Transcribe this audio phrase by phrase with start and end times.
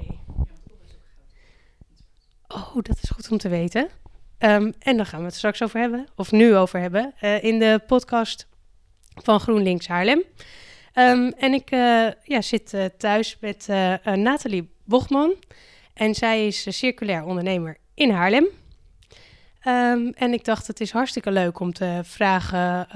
[0.00, 0.24] Oké.
[2.48, 3.88] Oh, dat is goed om te weten.
[4.38, 7.58] Ehm, en dan gaan we het straks over hebben, of nu over hebben, eh, in
[7.58, 8.46] de podcast
[9.14, 10.22] van GroenLinks Haarlem.
[10.92, 13.66] Ehm, en ik eh, ja, zit eh, thuis met
[14.04, 15.34] Nathalie Bochman.
[15.94, 18.46] En zij is circulair ondernemer in Haarlem.
[19.60, 22.88] Ehm, en ik dacht, het is hartstikke leuk om te vragen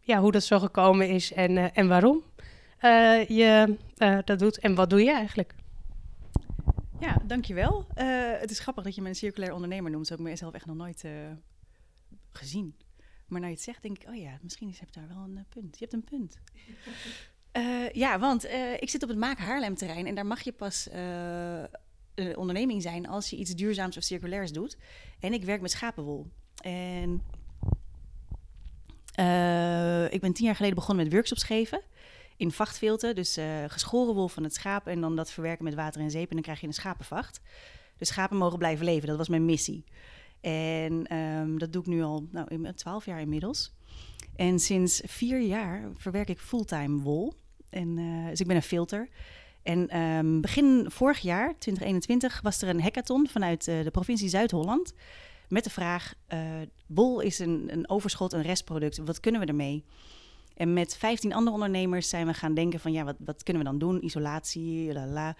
[0.00, 2.22] ja, hoe dat zo gekomen is en, en waarom
[3.28, 3.76] je
[4.24, 4.58] dat doet.
[4.58, 5.54] En wat doe je eigenlijk?
[7.00, 7.86] Ja, dankjewel.
[7.96, 10.08] Uh, het is grappig dat je me een circulair ondernemer noemt.
[10.08, 11.12] Dat heb ik mezelf echt nog nooit uh,
[12.30, 12.74] gezien.
[13.26, 15.36] Maar nou je het zegt, denk ik, oh ja, misschien heb je daar wel een
[15.36, 15.78] uh, punt.
[15.78, 16.38] Je hebt een punt.
[18.02, 18.44] ja, want
[18.80, 20.88] ik zit op het Maak Haarlem terrein en daar mag je pas
[22.14, 24.76] een onderneming zijn als je iets duurzaams of circulairs doet.
[25.20, 26.26] En ik werk met schapenwol.
[26.62, 27.22] En
[30.10, 31.82] ik ben tien jaar geleden begonnen met workshops geven
[32.36, 33.14] in vachtfilten.
[33.14, 36.28] Dus uh, geschoren wol van het schaap en dan dat verwerken met water en zeep.
[36.28, 37.40] En dan krijg je een schapenvacht.
[37.96, 39.08] De schapen mogen blijven leven.
[39.08, 39.84] Dat was mijn missie.
[40.40, 43.74] En um, dat doe ik nu al nou, twaalf jaar inmiddels.
[44.36, 47.32] En sinds vier jaar verwerk ik fulltime wol.
[47.70, 49.08] En, uh, dus ik ben een filter.
[49.62, 54.94] En um, begin vorig jaar, 2021, was er een hackathon vanuit uh, de provincie Zuid-Holland.
[55.48, 56.14] Met de vraag:
[56.86, 58.98] wol is een, een overschot, een restproduct.
[58.98, 59.84] Wat kunnen we ermee?
[60.56, 63.68] En met 15 andere ondernemers zijn we gaan denken van ja, wat, wat kunnen we
[63.68, 64.04] dan doen?
[64.04, 65.36] Isolatie, la la.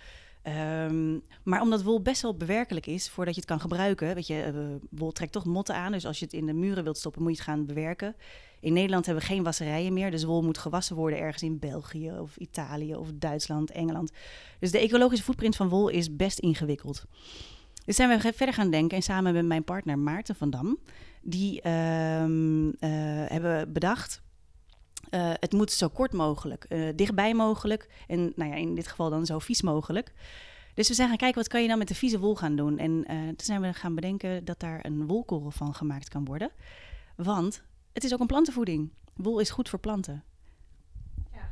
[0.86, 4.14] Um, maar omdat wol best wel bewerkelijk is voordat je het kan gebruiken.
[4.14, 5.92] Weet je, uh, wol trekt toch motten aan.
[5.92, 8.16] Dus als je het in de muren wilt stoppen, moet je het gaan bewerken.
[8.60, 10.10] In Nederland hebben we geen wasserijen meer.
[10.10, 14.12] Dus wol moet gewassen worden ergens in België of Italië of Duitsland, Engeland.
[14.58, 17.04] Dus de ecologische footprint van wol is best ingewikkeld.
[17.84, 20.78] Dus zijn we verder gaan denken en samen met mijn partner Maarten van Dam,
[21.22, 22.74] die um,
[23.28, 24.24] hebben bedacht
[25.16, 29.10] uh, het moet zo kort mogelijk, uh, dichtbij mogelijk en nou ja, in dit geval
[29.10, 30.12] dan zo vies mogelijk.
[30.74, 32.78] Dus we zijn gaan kijken, wat kan je dan met de vieze wol gaan doen?
[32.78, 36.50] En uh, toen zijn we gaan bedenken dat daar een wolkorrel van gemaakt kan worden.
[37.14, 38.90] Want het is ook een plantenvoeding.
[39.14, 40.24] Wol is goed voor planten.
[41.32, 41.48] Ja.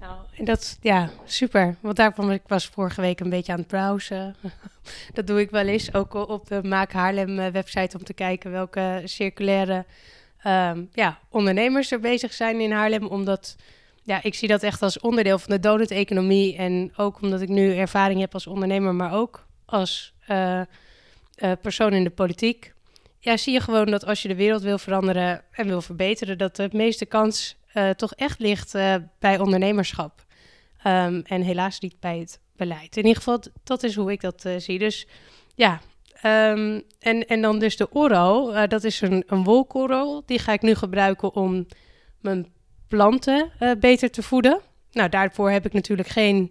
[0.00, 1.76] Nou, en dat, ja, super.
[1.80, 4.36] Want daarvan ik was vorige week een beetje aan het browsen.
[5.14, 9.02] dat doe ik wel eens, ook op de Maak Haarlem website om te kijken welke
[9.04, 9.84] circulaire
[10.46, 13.06] um, ja, ondernemers er bezig zijn in Haarlem.
[13.06, 13.56] Omdat
[14.02, 16.56] ja, ik zie dat echt als onderdeel van de donut-economie.
[16.56, 20.60] En ook omdat ik nu ervaring heb als ondernemer, maar ook als uh,
[21.36, 22.72] uh, persoon in de politiek.
[23.18, 26.56] Ja, zie je gewoon dat als je de wereld wil veranderen en wil verbeteren, dat
[26.56, 28.72] de meeste kans uh, toch echt ligt
[29.18, 30.24] bij ondernemerschap.
[30.86, 32.96] Um, en helaas niet bij het beleid.
[32.96, 34.78] In ieder geval, dat is hoe ik dat zie.
[34.78, 35.06] Dus
[35.54, 35.80] ja,
[36.26, 40.22] Um, en, en dan dus de oro, uh, dat is een, een wolkorrel.
[40.26, 41.66] Die ga ik nu gebruiken om
[42.20, 42.46] mijn
[42.88, 44.60] planten uh, beter te voeden.
[44.92, 46.50] Nou, daarvoor heb ik natuurlijk geen...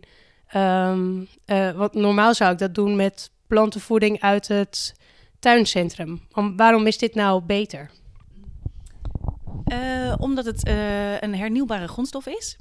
[0.56, 4.96] Um, uh, wat normaal zou ik dat doen met plantenvoeding uit het
[5.40, 6.22] tuincentrum.
[6.32, 7.90] Om, waarom is dit nou beter?
[10.18, 10.68] omdat het
[11.20, 12.58] een hernieuwbare grondstof is.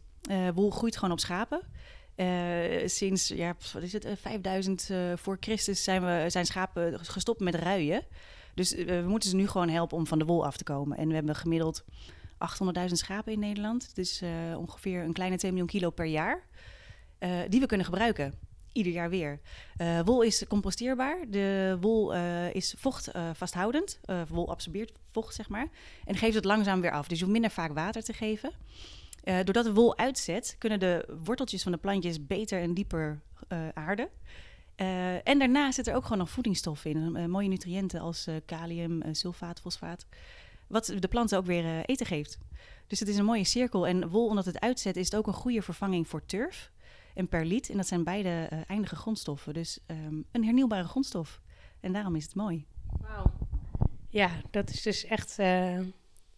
[0.55, 1.61] wol groeit gewoon op schapen.
[2.19, 7.41] Uh, sinds ja, wat is het, 5000 uh, voor Christus zijn, we, zijn schapen gestopt
[7.41, 8.03] met ruien.
[8.55, 10.99] Dus we moeten ze nu gewoon helpen om van de wol af te komen.
[10.99, 11.85] En we hebben gemiddeld
[12.33, 13.95] 800.000 schapen in Nederland.
[13.95, 14.23] Dus
[14.57, 16.43] ongeveer een kleine 2 miljoen kilo per jaar.
[17.49, 18.35] die we kunnen gebruiken.
[18.73, 19.41] Ieder jaar weer.
[20.05, 21.25] wol is composteerbaar.
[21.29, 22.15] De wol
[22.53, 24.01] is vocht vasthoudend.
[24.29, 25.69] wol absorbeert vocht, zeg maar.
[26.05, 27.09] En geeft het langzaam weer af.
[27.09, 28.51] Dus je hoeft minder vaak water te geven.
[29.25, 33.69] Uh, doordat de wol uitzet, kunnen de worteltjes van de plantjes beter en dieper uh,
[33.75, 34.09] aarden.
[34.77, 37.31] Uh, en daarna zit er ook gewoon nog voedingsstoffen in.
[37.31, 40.07] mooie nutriënten als kalium, sulfaat, fosfaat.
[40.67, 42.39] Wat de planten ook weer eten geeft.
[42.87, 43.87] Dus het is een mooie cirkel.
[43.87, 46.71] En wol, omdat het uitzet, is het ook een goede vervanging voor turf
[47.15, 47.71] en perliet.
[47.71, 49.55] En dat zijn beide eindige grondstoffen.
[49.55, 51.41] Dus um, een hernieuwbare grondstof.
[51.81, 52.67] En daarom is het mooi.
[53.01, 53.33] Wauw.
[54.09, 55.39] Ja, dat is dus echt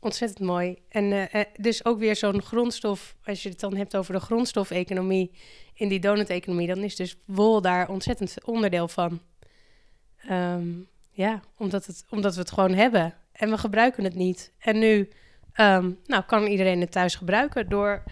[0.00, 0.76] Ontzettend mooi.
[0.88, 5.30] En uh, dus ook weer zo'n grondstof, als je het dan hebt over de grondstofeconomie
[5.74, 9.20] in die donut-economie, dan is dus wol daar ontzettend onderdeel van.
[10.30, 14.52] Um, ja, omdat, het, omdat we het gewoon hebben en we gebruiken het niet.
[14.58, 15.08] En nu
[15.56, 18.02] um, nou, kan iedereen het thuis gebruiken door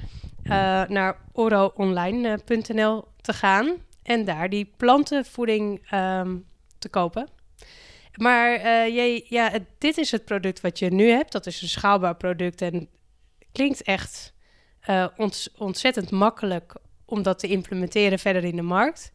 [0.43, 0.53] uh,
[0.89, 6.47] naar oroonline.nl te gaan en daar die plantenvoeding um,
[6.79, 7.29] te kopen.
[8.19, 11.33] Maar uh, jij, ja, dit is het product wat je nu hebt.
[11.33, 12.89] Dat is een schaalbaar product en
[13.53, 14.33] klinkt echt
[14.89, 15.07] uh,
[15.59, 16.75] ontzettend makkelijk
[17.05, 19.13] om dat te implementeren verder in de markt.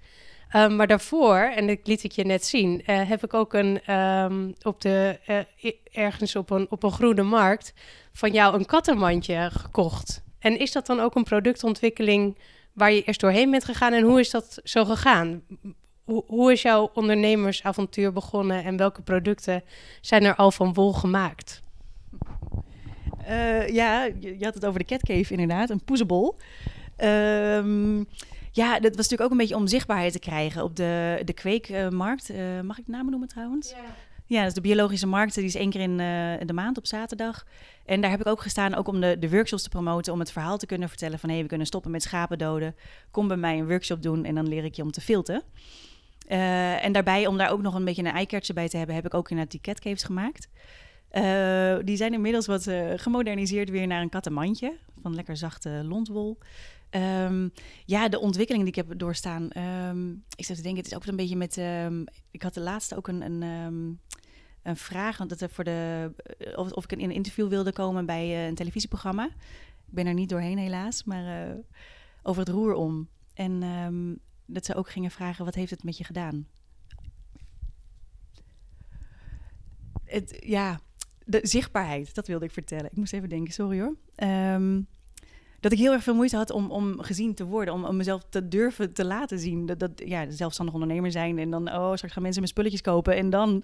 [0.56, 3.94] Um, maar daarvoor, en dat liet ik je net zien, uh, heb ik ook een,
[3.94, 5.20] um, op de,
[5.92, 7.74] ergens op een, op een groene markt
[8.14, 10.24] van jou een kattenmandje gekocht.
[10.40, 12.38] En is dat dan ook een productontwikkeling
[12.74, 15.44] waar je eerst doorheen bent gegaan en hoe is dat zo gegaan?
[16.04, 19.64] Hoe, hoe is jouw ondernemersavontuur begonnen en welke producten
[20.02, 21.62] zijn er al van wol gemaakt?
[23.30, 26.36] Uh, ja, je, had het over de catcave inderdaad, een poezebol.
[26.98, 28.08] Um,
[28.52, 32.32] ja, dat was natuurlijk ook een beetje om zichtbaarheid te krijgen op de, de kweekmarkt.
[32.32, 33.70] Uh, mag ik namen noemen trouwens?
[33.70, 33.78] Ja.
[34.26, 35.36] Ja, dat is de biologische markt.
[35.36, 37.46] Die is één keer in uh, de maand op zaterdag.
[37.86, 40.32] En daar heb ik ook gestaan, ook om de, de workshops te promoten, om het
[40.32, 42.76] verhaal te kunnen vertellen van hé, hey, we kunnen stoppen met schapen doden.
[43.12, 45.44] Kom bij mij een workshop doen en dan leer ik je om te filten.
[46.28, 49.06] Uh, en daarbij, om daar ook nog een beetje een eyecatcher bij te hebben, heb
[49.06, 50.50] ik ook inderdaad die gemaakt.
[51.12, 56.38] Uh, die zijn inmiddels wat gemoderniseerd weer naar een kattenmandje van lekker zachte lontwol.
[56.96, 57.52] Um,
[57.86, 59.50] ja, de ontwikkeling die ik heb doorstaan.
[59.90, 61.58] Um, ik zou denken, het is ook een beetje met.
[61.58, 63.42] Um, ik had de laatste ook een, een,
[64.64, 65.18] een vraag.
[65.18, 69.26] Dat voor de, eh, of, of ik in een interview wilde komen bij een televisieprogramma.
[69.88, 71.04] Ik ben er niet doorheen, helaas.
[71.04, 71.56] Maar
[72.24, 73.08] over het roer om.
[73.34, 73.64] En
[74.46, 76.48] dat ze ook gingen vragen: wat heeft het met je gedaan?
[80.06, 80.80] Het, ja,
[81.26, 82.86] de zichtbaarheid, dat wilde ik vertellen.
[82.86, 83.96] Ik moest even denken, sorry hoor.
[84.28, 84.88] Um,
[85.64, 88.26] dat ik heel erg veel moeite had om, om gezien te worden, om, om mezelf
[88.30, 89.66] te durven te laten zien.
[89.66, 93.16] Dat, dat ja, zelfstandig ondernemer zijn en dan, oh, straks gaan mensen mijn spulletjes kopen
[93.16, 93.64] en dan.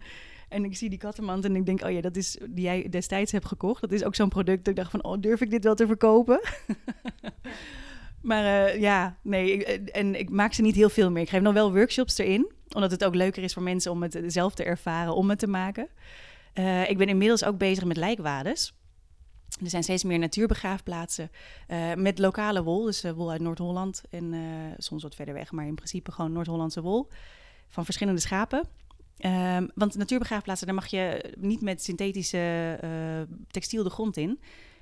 [0.50, 3.32] En ik zie die kattenmand en ik denk, oh ja, dat is die jij destijds
[3.32, 3.82] hebt gekocht.
[3.82, 5.88] Dat is ook zo'n product dat ik dacht van, oh, durf ik dit wel te
[5.88, 6.40] verkopen?
[8.22, 11.22] maar uh, ja, nee, en ik maak ze niet heel veel meer.
[11.22, 14.22] Ik geef nog wel workshops erin, omdat het ook leuker is voor mensen om het
[14.28, 15.88] zelf te ervaren, om het te maken.
[16.54, 18.74] Uh, ik ben inmiddels ook bezig met lijkwades.
[19.64, 21.32] Er zijn steeds meer natuurbegraafplaatsen
[21.96, 22.84] met lokale wol.
[22.84, 24.34] Dus wol uit Noord-Holland en
[24.78, 27.08] soms wat verder weg, maar in principe gewoon Noord-Hollandse wol.
[27.68, 28.68] Van verschillende schapen.
[29.26, 32.80] Um, want natuurbegraafplaatsen, daar mag je niet met synthetische
[33.48, 34.40] textiel de grond in.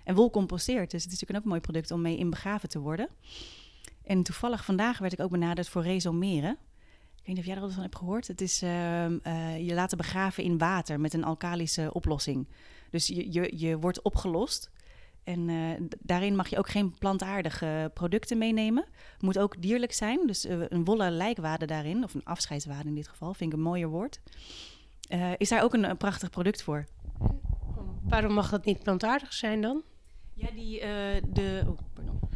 [0.07, 2.69] En wol composteert, dus het is natuurlijk ook een mooi product om mee in begraven
[2.69, 3.09] te worden.
[4.04, 6.51] En toevallig vandaag werd ik ook benaderd voor resomeren.
[6.51, 6.57] Ik
[7.15, 8.27] weet niet of jij er al van hebt gehoord.
[8.27, 9.12] Het is ehm,
[9.57, 12.48] je laten begraven in water met een alkalische oplossing.
[12.89, 14.71] Dus je, je, je wordt opgelost.
[15.24, 18.86] En uh, daarin mag je ook geen plantaardige producten meenemen.
[19.19, 20.27] Moet ook dierlijk zijn.
[20.27, 23.63] Dus uh, een wollen lijkwade daarin, of een afscheidswade in dit geval, vind ik een
[23.63, 24.19] mooier woord.
[25.38, 26.86] Is daar ook een, een, prachtig product voor.
[28.04, 29.83] Waarom mag dat niet plantaardig zijn dan?
[30.39, 30.80] Ja, die,
[31.34, 31.78] de, oh,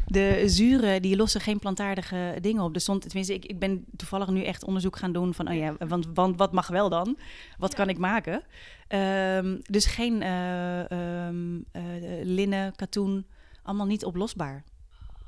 [0.05, 2.73] de zuren die lossen geen plantaardige dingen op.
[2.73, 5.75] Dus stond, tenminste, ik, ik ben toevallig nu echt onderzoek gaan doen van, oh ja,
[5.87, 7.17] want, want wat mag wel dan?
[7.57, 8.43] Wat kan ik maken?
[8.89, 11.81] Um, dus geen uh, um, uh,
[12.23, 13.25] linnen, katoen,
[13.63, 14.63] allemaal niet oplosbaar.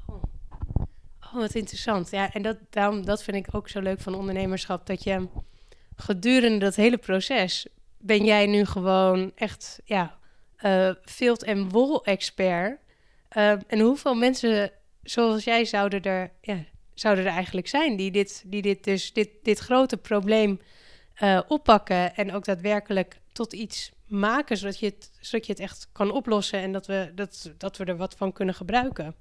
[0.05, 0.23] Oh.
[1.19, 2.11] oh, wat interessant.
[2.11, 5.27] Ja, en dat, daarom, dat vind ik ook zo leuk van ondernemerschap, dat je
[5.95, 7.67] gedurende dat hele proces
[7.97, 10.17] ben jij nu gewoon echt, ja,
[10.63, 12.81] uh, en wol-expert
[13.37, 14.71] Uh, en hoeveel mensen
[15.03, 16.63] zoals jij zouden er, ja,
[16.93, 20.59] zouden er eigenlijk zijn die dit, die dit, dus, dit, dit grote probleem
[21.21, 25.87] uh, oppakken en ook daadwerkelijk tot iets maken, zodat je het, zodat je het echt
[25.91, 29.15] kan oplossen en dat we, dat, dat we er wat van kunnen gebruiken.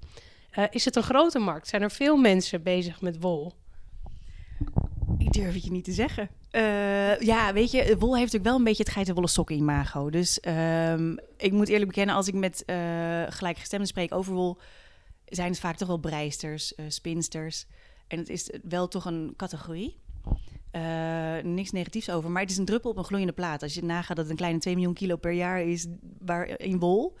[0.57, 1.67] Uh, is het een grote markt?
[1.67, 3.53] Zijn er veel mensen bezig met wol?
[5.23, 6.29] Ik durf het je niet te zeggen.
[6.51, 10.09] Uh, ja, weet je, wol heeft natuurlijk wel een beetje het geitenwolle sokken imago.
[10.09, 12.75] Dus um, ik moet eerlijk bekennen, als ik met uh,
[13.29, 14.57] gelijkgestemden spreek over wol,
[15.25, 17.65] zijn het vaak toch wel breisters, uh, spinsters.
[18.07, 20.01] En het is wel toch een categorie.
[21.43, 23.63] Niks negatiefs over, maar het is een druppel op een gloeiende plaat.
[23.63, 25.87] Als je nagaat dat het een kleine 2 miljoen kilo per jaar is
[26.19, 27.17] waar, in wol.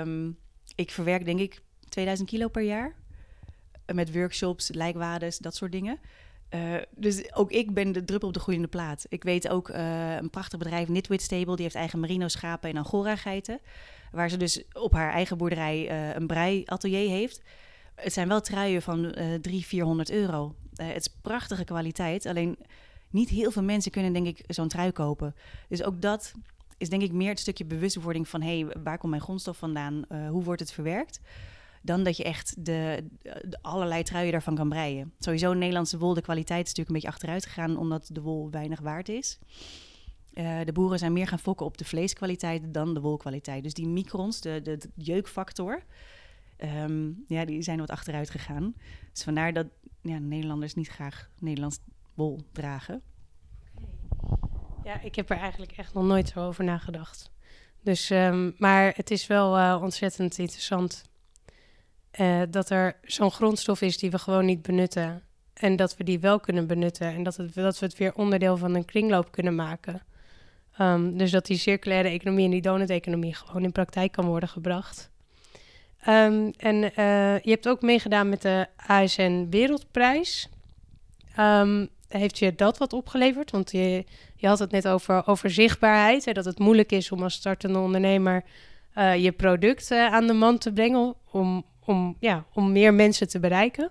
[0.00, 0.38] Um,
[0.74, 2.94] ik verwerk denk ik 2000 kilo per jaar.
[3.94, 5.98] Met workshops, lijkwades, dat soort dingen.
[6.54, 9.06] Uh, dus ook ik ben de druppel op de groeiende plaat.
[9.08, 12.76] Ik weet ook uh, een prachtig bedrijf, Nitwit Stable, die heeft eigen merino schapen en
[12.76, 13.60] angora geiten.
[14.12, 17.42] Waar ze dus op haar eigen boerderij uh, een breiatelier heeft.
[17.94, 20.54] Het zijn wel truien van uh, 300, 400 euro.
[20.74, 22.26] Het is prachtige kwaliteit.
[22.26, 22.58] Alleen
[23.10, 25.34] niet heel veel mensen kunnen, denk ik, zo'n trui kopen.
[25.68, 26.32] Dus ook dat
[26.78, 30.04] is, denk ik, meer het stukje bewustwording van: hé, hey, waar komt mijn grondstof vandaan?
[30.30, 31.20] Hoe wordt het verwerkt?
[31.82, 33.08] Dan dat je echt de,
[33.60, 35.12] allerlei truien daarvan kan breien.
[35.18, 38.80] Sowieso Nederlandse wol, de kwaliteit is natuurlijk een beetje achteruit gegaan, omdat de wol weinig
[38.80, 39.38] waard is.
[40.34, 43.62] Uh, de boeren zijn meer gaan fokken op de vleeskwaliteit dan de wolkwaliteit.
[43.62, 45.82] Dus die microns, de, de, jeukfactor,
[46.58, 48.74] um, ja, die zijn wat achteruit gegaan.
[49.12, 49.66] Dus vandaar dat
[50.02, 51.78] ja, Nederlanders niet graag Nederlands
[52.14, 53.02] wol dragen.
[54.84, 57.30] Ja, ik heb er eigenlijk echt nog nooit zo over nagedacht.
[57.82, 61.04] Dus, um, maar het is wel uh, ontzettend interessant
[62.20, 65.22] uh, dat er zo'n grondstof is die we gewoon niet benutten.
[65.52, 67.06] En dat we die wel kunnen benutten.
[67.06, 70.02] En dat, het, dat we het weer onderdeel van een kringloop kunnen maken.
[70.80, 75.10] Um, dus dat die circulaire economie en die donut-economie gewoon in praktijk kan worden gebracht.
[76.00, 80.48] Ehm, en eh, je hebt ook meegedaan met de ASN Wereldprijs.
[81.34, 83.50] Ehm, heeft je dat wat opgeleverd?
[83.50, 84.04] Want je,
[84.36, 86.34] je had het net over, over zichtbaarheid.
[86.34, 88.44] Dat het moeilijk is om als startende ondernemer
[88.94, 91.14] uh, je product aan de man te brengen.
[91.30, 93.90] Om, om, ja, om meer mensen te bereiken.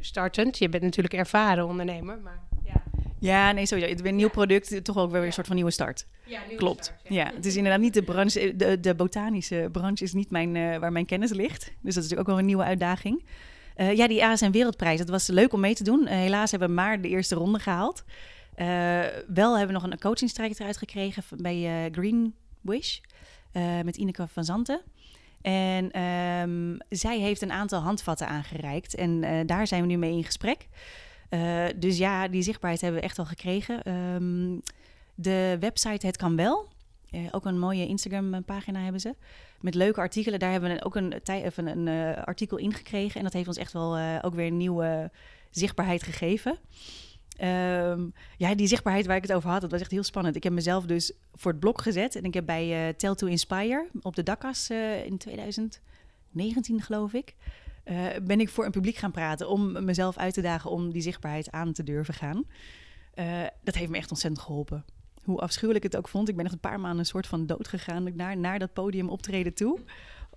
[0.00, 0.58] Startend.
[0.58, 2.18] Je bent natuurlijk ervaren ondernemer.
[2.18, 2.82] Maar ja.
[3.18, 3.90] Ja, nee, sowieso.
[3.90, 6.06] Het is een nieuw product, toch ook weer een soort van nieuwe start.
[6.24, 6.84] Ja, Klopt.
[6.84, 7.30] Start, ja.
[7.34, 10.92] het is inderdaad niet de branche, de, de botanische branche is niet mijn, uh, waar
[10.92, 11.64] mijn kennis ligt.
[11.64, 13.24] Dus dat is natuurlijk ook wel een nieuwe uitdaging.
[13.76, 16.00] Uh, ja, die ASN Wereldprijs, dat was leuk om mee te doen.
[16.02, 18.04] Uh, helaas hebben we maar de eerste ronde gehaald.
[19.26, 22.98] wel hebben we nog een coachingstraject eruit gekregen bij Green Wish
[23.84, 24.80] met Ineke van Zanten.
[25.42, 30.24] En um, zij heeft een aantal handvatten aangereikt en daar zijn we nu mee in
[30.24, 30.68] gesprek.
[31.30, 33.92] Uh, dus ja, die zichtbaarheid hebben we echt al gekregen.
[33.92, 34.62] Um,
[35.14, 36.68] de website Het Kan Wel.
[37.10, 39.14] Uh, ook een mooie Instagram-pagina hebben ze.
[39.60, 40.38] Met leuke artikelen.
[40.38, 43.16] Daar hebben we ook een, even een artikel ingekregen.
[43.16, 45.10] En dat heeft ons echt wel ook weer een nieuwe
[45.50, 46.58] zichtbaarheid gegeven.
[47.40, 50.36] Um, ja, die zichtbaarheid waar ik het over had, dat was echt heel spannend.
[50.36, 52.16] Ik heb mezelf dus voor het blok gezet.
[52.16, 54.70] En ik heb bij Tell to Inspire op de Dakkas
[55.04, 57.34] in 2019, geloof ik
[57.84, 61.02] uh, ben ik voor een publiek gaan praten om mezelf uit te dagen om die
[61.02, 62.44] zichtbaarheid aan te durven gaan.
[63.62, 64.84] Dat heeft me echt ontzettend geholpen.
[65.24, 66.28] Hoe afschuwelijk het ook vond.
[66.28, 69.08] Ik ben echt een paar maanden een soort van dood gegaan naar, naar dat podium
[69.08, 69.78] optreden toe.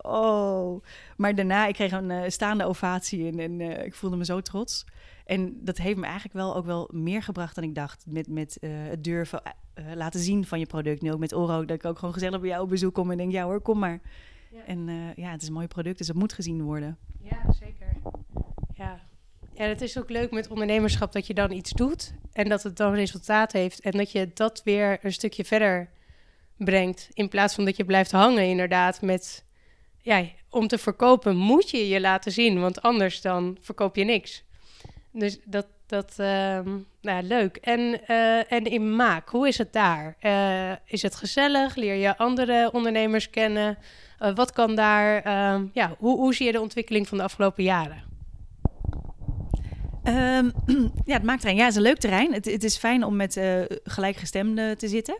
[0.07, 0.83] Oh,
[1.17, 4.85] maar daarna, ik kreeg een uh, staande ovatie en, en ik voelde me zo trots.
[5.25, 8.05] En dat heeft me eigenlijk wel ook wel meer gebracht dan ik dacht.
[8.07, 9.41] Met, met het durven
[9.95, 11.01] laten zien van je product.
[11.01, 13.17] Nu ook met Oro, dat ik ook gewoon gezellig bij jou op bezoek kom en
[13.17, 13.99] denk, ja hoor, kom maar.
[14.51, 14.65] Ja.
[14.65, 16.97] En ja, het is een mooi product, dus het moet gezien worden.
[17.21, 17.87] Ja, zeker.
[18.73, 18.99] Ja.
[19.53, 22.77] ja, het is ook leuk met ondernemerschap dat je dan iets doet en dat het
[22.77, 25.89] dan resultaat heeft en dat je dat weer een stukje verder
[26.57, 27.09] brengt.
[27.13, 29.44] In plaats van dat je blijft hangen, inderdaad, met
[30.05, 34.43] ja, om te verkopen moet je je laten zien, want anders dan verkoop je niks.
[35.11, 36.59] Dus dat, dat uh,
[37.01, 37.55] nou, leuk.
[37.55, 40.17] En, uh, en in Maak, hoe is het daar?
[40.21, 41.75] Uh, is het gezellig?
[41.75, 43.77] Leer je andere ondernemers kennen?
[44.19, 47.63] Uh, wat kan daar, ehm, ja, hoe, hoe zie je de ontwikkeling van de afgelopen
[47.63, 48.03] jaren?
[50.03, 50.51] Um,
[51.05, 51.57] ja, het maakt terrein.
[51.57, 52.33] Ja, het is een leuk terrein.
[52.33, 53.39] Het, het is fijn om met
[53.83, 55.17] gelijkgestemden te zitten.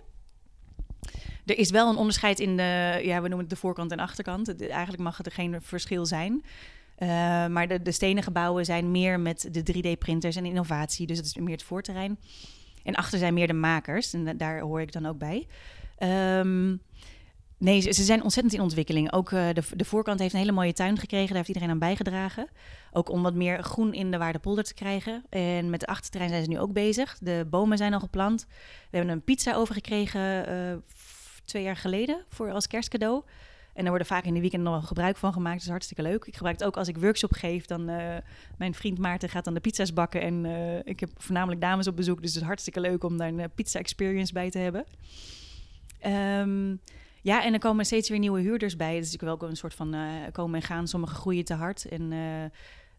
[1.46, 4.62] Er is wel een onderscheid in de, ja, we noemen het de voorkant en achterkant.
[4.62, 6.44] Eigenlijk mag er geen verschil zijn.
[7.00, 7.10] Uh,
[7.48, 11.08] maar de, de stenen gebouwen zijn meer met de 3D-printers en innovatie.
[11.08, 12.20] Dus dat is meer het voorterrein.
[12.84, 14.14] En achter zijn meer de makers.
[14.14, 15.48] En daar hoor ik dan ook bij.
[16.40, 16.82] Um,
[17.58, 19.14] Nee, ze, zijn ontzettend in ontwikkeling.
[19.14, 21.28] Ook uh, de, voorkant heeft een hele mooie tuin gekregen.
[21.28, 22.48] Daar heeft iedereen aan bijgedragen.
[22.92, 25.24] Ook om wat meer groen in de Waardepolder te krijgen.
[25.30, 27.18] En met de achterterrein zijn ze nu ook bezig.
[27.20, 28.46] De bomen zijn al geplant.
[28.90, 30.76] We hebben een pizza overgekregen uh,
[31.46, 33.24] twee jaar geleden voor, als kerstcadeau.
[33.74, 35.56] En daar worden vaak in de weekend nog gebruik van gemaakt.
[35.56, 36.26] Dat is hartstikke leuk.
[36.26, 37.66] Ik gebruik het ook als ik workshop geef.
[37.66, 38.16] Dan, uh,
[38.58, 40.22] mijn vriend Maarten gaat dan de pizza's bakken.
[40.22, 40.46] En
[40.86, 42.22] ik heb voornamelijk dames op bezoek.
[42.22, 44.86] Dus het is hartstikke leuk om daar een pizza experience bij te hebben.
[46.06, 46.82] Um,
[47.22, 49.00] ja, en er komen steeds weer nieuwe huurders bij.
[49.00, 49.96] Dus ik wil ook een soort van
[50.32, 50.88] komen en gaan.
[50.88, 51.86] Sommige groeien te hard.
[51.86, 52.08] En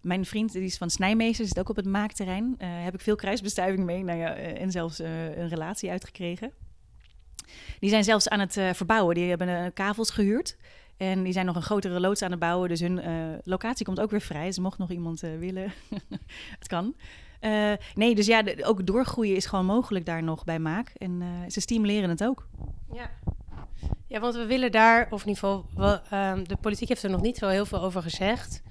[0.00, 2.54] mijn vriend, die is van Snijmeester, zit ook op het maakterrein.
[2.58, 4.04] Heb ik veel kruisbestuiving mee.
[4.04, 6.52] Nou ja, en zelfs een relatie uitgekregen.
[7.78, 9.14] Die zijn zelfs aan het verbouwen.
[9.14, 10.56] Die hebben kavels gehuurd.
[10.96, 12.68] En die zijn nog een grotere loods aan het bouwen.
[12.68, 13.00] Dus hun
[13.44, 14.46] locatie komt ook weer vrij.
[14.46, 15.72] Dus mocht nog iemand willen,
[16.58, 16.94] het kan.
[17.94, 20.92] Nee, dus ja, ook doorgroeien is gewoon mogelijk daar nog bij Maak.
[20.96, 22.46] En ze stimuleren het ook.
[22.92, 23.10] Ja.
[24.08, 25.24] Ja, want we willen daar, of
[25.74, 28.62] wel, um, de politiek heeft er nog niet zo heel veel over gezegd.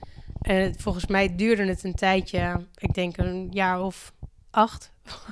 [0.42, 4.14] En volgens mij duurde het een tijdje, ik denk een jaar of
[4.56, 4.92] acht,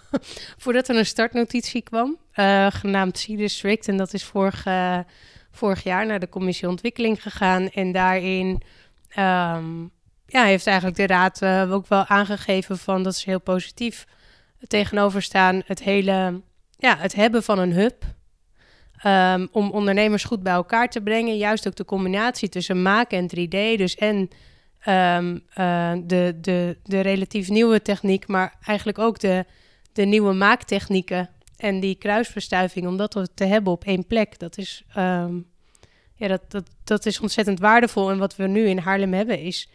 [0.61, 3.87] voordat er een startnotitie kwam, uh, genaamd Sea District.
[3.87, 4.65] En dat is vorig,
[5.51, 7.69] vorig jaar naar de commissie ontwikkeling gegaan.
[7.69, 8.61] En daarin
[9.17, 9.91] um,
[10.25, 14.05] ja, heeft eigenlijk de raad uh, ook wel aangegeven van dat ze heel positief
[14.67, 15.61] tegenover staan.
[15.65, 16.41] Het hele,
[16.77, 18.05] ja, het hebben van een hub
[19.05, 21.37] Um, om ondernemers goed bij elkaar te brengen.
[21.37, 23.77] Juist ook de combinatie tussen maken en 3D.
[23.77, 24.29] Dus en
[24.87, 29.45] um, uh, de, de, de relatief nieuwe techniek, maar eigenlijk ook de,
[29.93, 31.29] de nieuwe maaktechnieken.
[31.57, 34.39] En die kruisverstuiving, om dat te hebben op één plek.
[34.39, 35.45] Dat is, um,
[36.15, 38.11] ja, dat, dat, dat is ontzettend waardevol.
[38.11, 39.69] En wat we nu in Haarlem hebben, is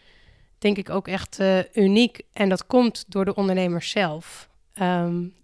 [0.58, 2.20] denk ik ook echt uh, uniek.
[2.32, 4.48] En dat komt door de ondernemers zelf.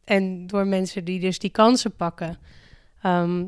[0.04, 2.38] en door mensen die dus die kansen pakken.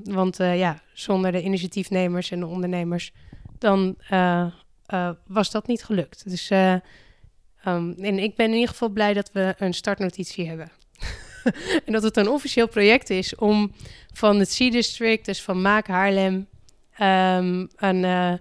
[0.04, 3.12] Want uh, ja, zonder de initiatiefnemers en de ondernemers,
[3.58, 3.96] dan
[4.88, 6.31] uh, was dat niet gelukt.
[6.31, 6.83] Dus um,
[7.99, 10.71] en ik ben in ieder geval blij dat we een startnotitie hebben.
[11.87, 13.73] en dat het een officieel project is om
[14.12, 16.35] van het Sea District, dus van Maak Haarlem,
[17.00, 18.40] um, een,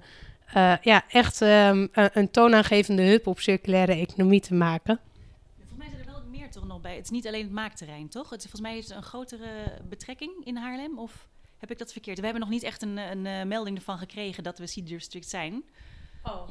[0.56, 5.00] eh, ja, echt ehm, een, toonaangevende hub op circulaire economie te maken.
[5.58, 6.96] Volgens mij zijn er wel meer toch nog bij.
[6.96, 8.30] Het is niet alleen het maakterrein, toch?
[8.30, 11.00] Het volgens mij is het een grotere betrekking in Haarlem.
[11.00, 12.18] Of heb ik dat verkeerd?
[12.18, 15.30] We hebben nog niet echt een, een, eh, melding ervan gekregen dat we Sea District
[15.30, 15.64] zijn.
[16.26, 16.48] Oh.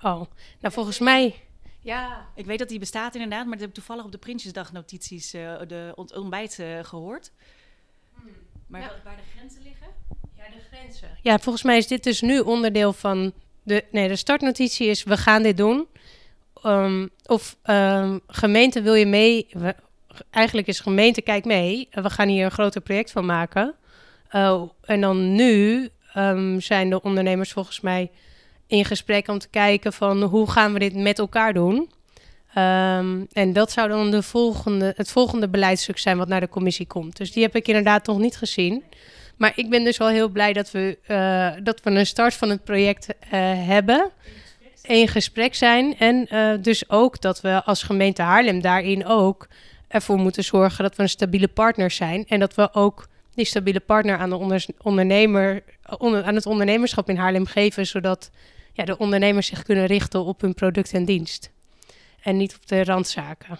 [0.00, 0.22] Oh,
[0.60, 1.34] nou volgens mij...
[1.80, 2.26] Ja.
[2.34, 5.34] Ik weet dat die bestaat inderdaad, maar dat heb ik toevallig op de Prinsjesdag notities,
[5.34, 7.32] uh, de ont ontbijt uh, gehoord.
[8.14, 8.30] Hmm.
[8.66, 8.92] Maar ja.
[9.04, 9.86] waar de grenzen liggen?
[10.36, 11.08] Ja, de grenzen.
[11.22, 13.84] Ja, volgens mij is dit dus nu onderdeel van de...
[13.90, 15.86] Nee, de startnotitie is we gaan dit doen.
[16.66, 19.46] Um, of um, gemeente wil je mee...
[19.50, 19.74] We,
[20.30, 21.88] eigenlijk is gemeente kijk mee.
[21.90, 23.74] We gaan hier een groter project van maken.
[24.32, 28.10] Uh, en dan nu um, zijn de ondernemers volgens mij
[28.76, 31.90] in gesprek om te kijken van hoe gaan we dit met elkaar doen.
[32.58, 36.86] Um, en dat zou dan de volgende, het volgende beleidstuk zijn wat naar de commissie
[36.86, 37.16] komt.
[37.16, 38.82] Dus die heb ik inderdaad nog niet gezien.
[39.36, 42.50] Maar ik ben dus wel heel blij dat we, uh, dat we een start van
[42.50, 43.30] het project uh,
[43.66, 44.10] hebben.
[44.82, 45.98] In gesprek zijn.
[45.98, 49.48] En uh, dus ook dat we als gemeente Haarlem daarin ook
[49.88, 52.24] ervoor moeten zorgen dat we een stabiele partner zijn.
[52.28, 55.62] En dat we ook die stabiele partner aan, de onder, ondernemer,
[55.98, 57.86] onder, aan het ondernemerschap in Haarlem geven.
[57.86, 58.30] Zodat
[58.74, 61.52] ja, de ondernemers zich kunnen richten op hun product en dienst.
[62.22, 63.58] En niet op de randzaken.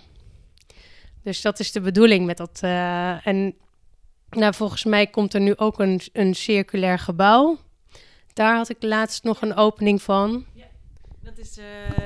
[1.23, 2.61] Dus dat is de bedoeling met dat.
[2.65, 3.55] Uh, en
[4.31, 7.59] nou, volgens mij komt er nu ook een, een circulair gebouw.
[8.33, 10.45] Daar had ik laatst nog een opening van.
[10.53, 10.67] Ja,
[11.21, 11.65] dat is, uh,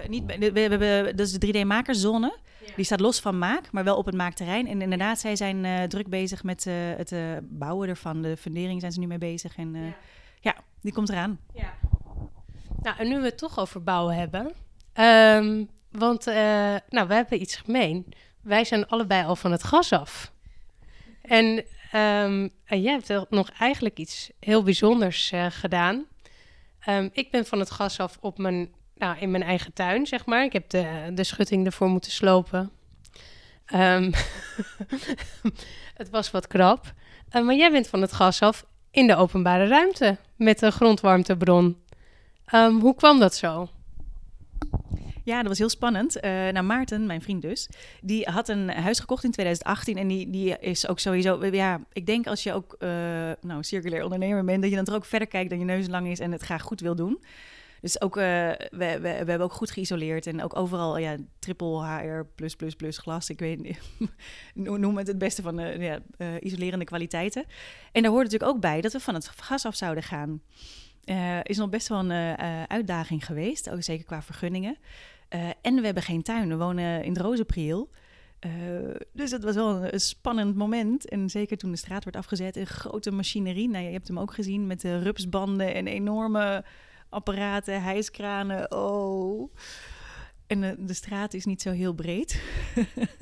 [0.09, 2.39] niet, we, we hebben, dat is de 3D-makerszone.
[2.67, 2.73] Ja.
[2.77, 4.67] Die staat los van Maak, maar wel op het maakterrein.
[4.69, 7.13] En inderdaad, zij zijn uh, druk bezig met uh, het
[7.43, 8.23] bouwen ervan.
[8.23, 9.57] De fundering zijn ze nu mee bezig.
[9.57, 9.95] En ja.
[10.41, 10.57] ja.
[10.81, 11.39] die komt eraan.
[11.55, 11.75] Ja.
[12.83, 14.53] Nou, en nu we het toch over bouwen hebben.
[14.95, 16.35] Um, want uh,
[16.89, 18.07] nou, we hebben iets gemeen.
[18.43, 20.33] Wij zijn allebei al van het gas af.
[21.23, 21.65] En,
[22.65, 26.07] en jij hebt nog eigenlijk iets heel bijzonders uh, gedaan.
[26.89, 30.27] Um, ik ben van het gas af op mijn, nou, in mijn eigen tuin, zeg
[30.27, 30.45] maar.
[30.45, 32.71] Ik heb de, de schutting ervoor moeten slopen.
[36.01, 36.93] Het was wat krap.
[37.33, 41.77] Uh, maar jij bent van het gas af in de openbare ruimte met een grondwarmtebron.
[42.55, 43.69] Um, hoe kwam dat zo?
[45.29, 46.17] Ja, dat was heel spannend.
[46.17, 47.69] Uh, nou, Maarten, mijn vriend dus,
[48.01, 52.07] die had een huis gekocht in 2018 en die, die is ook sowieso, ja, ik
[52.07, 52.89] denk als je ook, uh,
[53.41, 56.09] nou, circulair ondernemer bent, dat je dan er ook verder kijkt dan je neus lang
[56.09, 57.23] is en het graag goed wil doen.
[57.81, 62.57] Dus ook, we, we, hebben ook goed geïsoleerd en ook overal ja, triple HR plus
[62.57, 63.31] plus plus glas.
[63.31, 63.79] Ik weet niet,
[64.79, 65.99] noem het het beste van uh, ja,
[66.41, 67.45] isolerende kwaliteiten.
[67.93, 70.41] En daar hoort natuurlijk ook bij dat we van het gas af zouden gaan.
[71.11, 74.77] Uh, is nog best wel een uh, uitdaging geweest, ook zeker qua vergunningen.
[75.61, 77.91] En we hebben geen tuin, we wonen in het Rozenpriel.
[79.13, 81.09] dus dat was wel een, spannend moment.
[81.09, 83.69] En zeker toen de straat werd afgezet, een grote machinerie.
[83.69, 86.65] Nou, je hebt hem ook gezien met de rupsbanden en enorme
[87.09, 88.73] apparaten, hijskranen.
[88.73, 89.53] Oh.
[90.47, 92.43] En de straat is niet zo heel breed.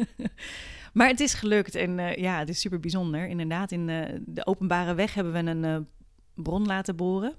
[0.92, 3.26] maar het is gelukt en ja, het is super bijzonder.
[3.26, 3.86] Inderdaad, in
[4.26, 5.88] de openbare weg hebben we een
[6.34, 7.34] bron laten boren.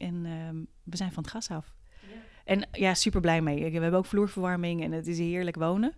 [0.00, 0.32] En uh,
[0.82, 1.74] we zijn van het gas af.
[2.00, 2.16] Ja.
[2.44, 3.64] En ja, super blij mee.
[3.64, 5.94] We hebben ook vloerverwarming en het is heerlijk wonen.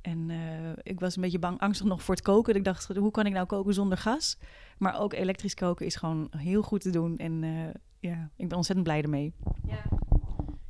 [0.00, 0.36] En uh,
[0.82, 2.54] ik was een beetje bang, angstig nog voor het koken.
[2.54, 4.38] Ik dacht, hoe kan ik nou koken zonder gas?
[4.78, 7.16] Maar ook elektrisch koken is gewoon heel goed te doen.
[7.16, 7.50] En uh,
[7.98, 9.32] ja, ik ben ontzettend blij ermee.
[9.66, 9.82] Ja.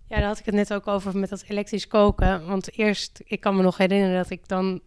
[0.09, 2.47] ja, daar had ik het net ook over met dat elektrisch koken.
[2.47, 4.81] Want eerst, ik kan me nog herinneren dat ik dan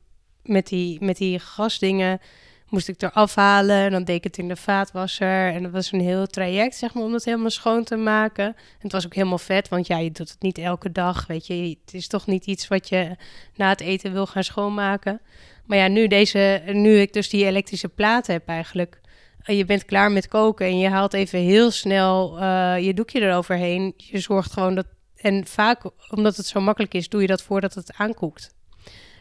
[0.44, 2.20] met die, met die gasdingen
[2.69, 3.75] moest ik er afhalen.
[3.75, 5.53] En dan deed ik het in de vaatwasser.
[5.53, 8.45] En dat was een heel traject, zeg maar, om het helemaal schoon te maken.
[8.45, 11.47] En het was ook helemaal vet, want ja, je doet het niet elke dag, weet
[11.47, 11.77] je.
[11.86, 13.15] Het is toch niet iets wat je
[13.55, 15.21] na het eten wil gaan schoonmaken.
[15.65, 18.99] Maar ja, nu, deze, nu ik dus die elektrische platen heb eigenlijk...
[19.39, 23.21] En je bent klaar met koken en je haalt even heel snel uh, je doekje
[23.21, 23.93] eroverheen.
[23.97, 24.86] Je zorgt gewoon dat...
[25.15, 28.55] En vaak, omdat het zo makkelijk is, doe je dat voordat het aankoekt.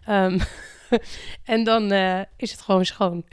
[0.09, 0.39] Um,
[1.45, 3.25] en dan uh, is het gewoon schoon.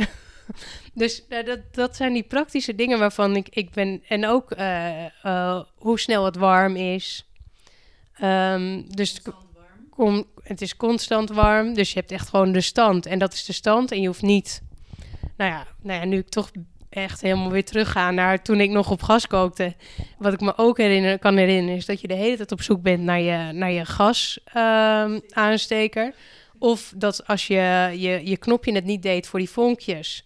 [0.94, 4.04] dus uh, dat, dat zijn die praktische dingen waarvan ik, ik ben.
[4.08, 7.30] En ook uh, hoe snel het warm is.
[8.24, 9.22] Um, dus
[9.89, 11.74] kom, het is constant warm.
[11.74, 13.06] Dus je hebt echt gewoon de stand.
[13.06, 13.91] En dat is de stand.
[13.91, 14.62] En je hoeft niet.
[15.38, 16.52] Nou ja, nou ja nu ik toch
[16.89, 19.76] echt helemaal weer terugga naar toen ik nog op gas kookte.
[20.18, 22.82] Wat ik me ook herinner, kan herinneren, is dat je de hele tijd op zoek
[22.82, 26.13] bent naar je, naar je gas uh, aansteker.
[26.65, 30.25] Of dat als je, je je knopje het niet deed voor die vonkjes.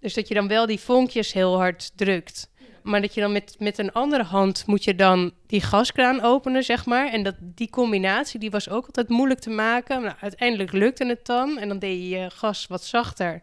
[0.00, 2.50] Dus dat je dan wel die vonkjes heel hard drukt.
[2.82, 6.64] Maar dat je dan met, met een andere hand moet je dan die gaskraan openen,
[6.64, 7.12] zeg maar.
[7.12, 10.02] En dat, die combinatie die was ook altijd moeilijk te maken.
[10.02, 11.58] Nou, uiteindelijk lukte het dan.
[11.58, 13.42] En dan deed je je gas wat zachter.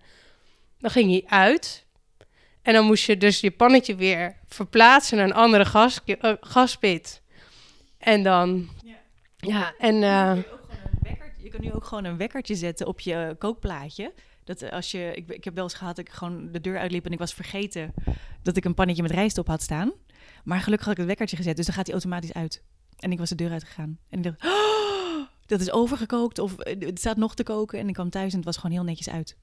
[0.79, 1.85] Dan ging hij uit.
[2.61, 7.21] En dan moest je dus je pannetje weer verplaatsen naar een andere gas, uh, gaspit.
[7.97, 8.95] En dan, Ja.
[9.37, 10.56] ja, en Je
[11.37, 14.13] Je kan nu ook gewoon een wekkertje zetten op je kookplaatje.
[14.43, 16.77] Dat eh, als je, ik, ik heb wel eens gehad dat ik gewoon de deur
[16.77, 17.93] uitliep en ik was vergeten
[18.41, 19.91] dat ik een pannetje met rijst op had staan.
[20.43, 22.63] Maar gelukkig had ik het wekkertje gezet, dus dan gaat hij automatisch uit.
[22.97, 23.99] En ik was de deur uitgegaan.
[24.09, 24.87] En ik dacht, "Oh,
[25.47, 27.79] dat is overgekookt of eh, het staat nog te koken.
[27.79, 29.37] En ik kwam thuis en het was gewoon heel netjes uit.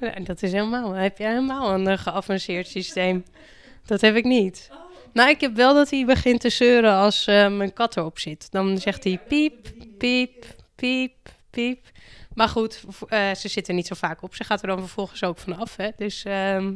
[0.00, 3.24] Ja, dat is helemaal, heb jij helemaal een geavanceerd systeem.
[3.84, 4.70] Dat heb ik niet.
[5.16, 8.50] Nou, ik heb wel dat hij begint te zeuren als eh, mijn kat erop zit.
[8.50, 11.14] Dan zegt hij piep, piep, piep,
[11.50, 11.80] piep.
[12.34, 14.34] Maar goed, eh, ze zit er niet zo vaak op.
[14.34, 15.76] Ze gaat er dan vervolgens ook vanaf.
[15.76, 15.88] Hè?
[15.96, 16.74] Dus ehm,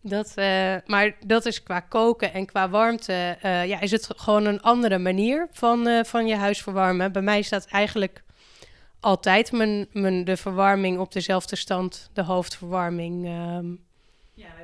[0.00, 3.36] dat, eh, maar dat is qua koken en qua warmte.
[3.42, 7.12] ja, is het gewoon een andere manier van, van je huis verwarmen.
[7.12, 8.22] Bij mij staat eigenlijk
[9.00, 13.26] altijd mijn, mijn, de verwarming op dezelfde stand, de hoofdverwarming.
[13.26, 13.66] ehm.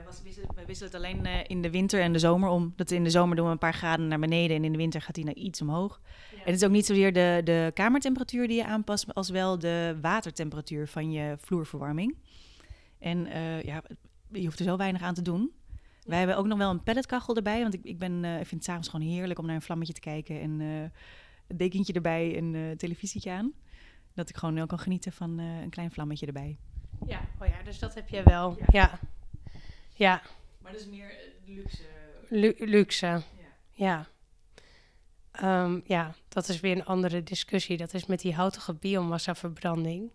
[0.09, 2.73] Was, wisselen, het alleen eh, in de winter en de zomer om.
[2.77, 5.03] Dat in de zomer doen we een paar graden naar beneden en in de winter
[5.03, 6.01] gaat hij naar iets omhoog.
[6.33, 9.99] En het is ook niet zozeer de, de kamertemperatuur die je aanpast, als wel de
[10.01, 12.16] watertemperatuur van je vloerverwarming.
[12.99, 13.83] En eh, ja,
[14.33, 15.53] je hoeft er zo weinig aan te doen.
[16.05, 18.51] Wij hebben ook nog wel een pelletkachel erbij, want ik, ik, ben, eh, ik vind
[18.51, 20.90] het s'avonds gewoon heerlijk om naar een vlammetje te kijken en een
[21.57, 23.53] dekentje erbij en eh televisietje aan.
[24.14, 26.59] Dat ik gewoon wel kan genieten van een klein vlammetje erbij.
[27.07, 28.57] Ja, oh ja, dus dat heb je wel.
[28.59, 28.66] Ja.
[28.68, 28.99] Ja,
[29.98, 30.22] ja.
[30.62, 31.12] Maar dat is meer
[31.46, 31.82] luxe.
[32.28, 33.22] Lu- luxe.
[33.70, 34.06] Ja.
[35.32, 37.76] Ehm, ja, dat is weer een andere discussie.
[37.76, 40.11] Dat is met die houtige biomassa-verbranding.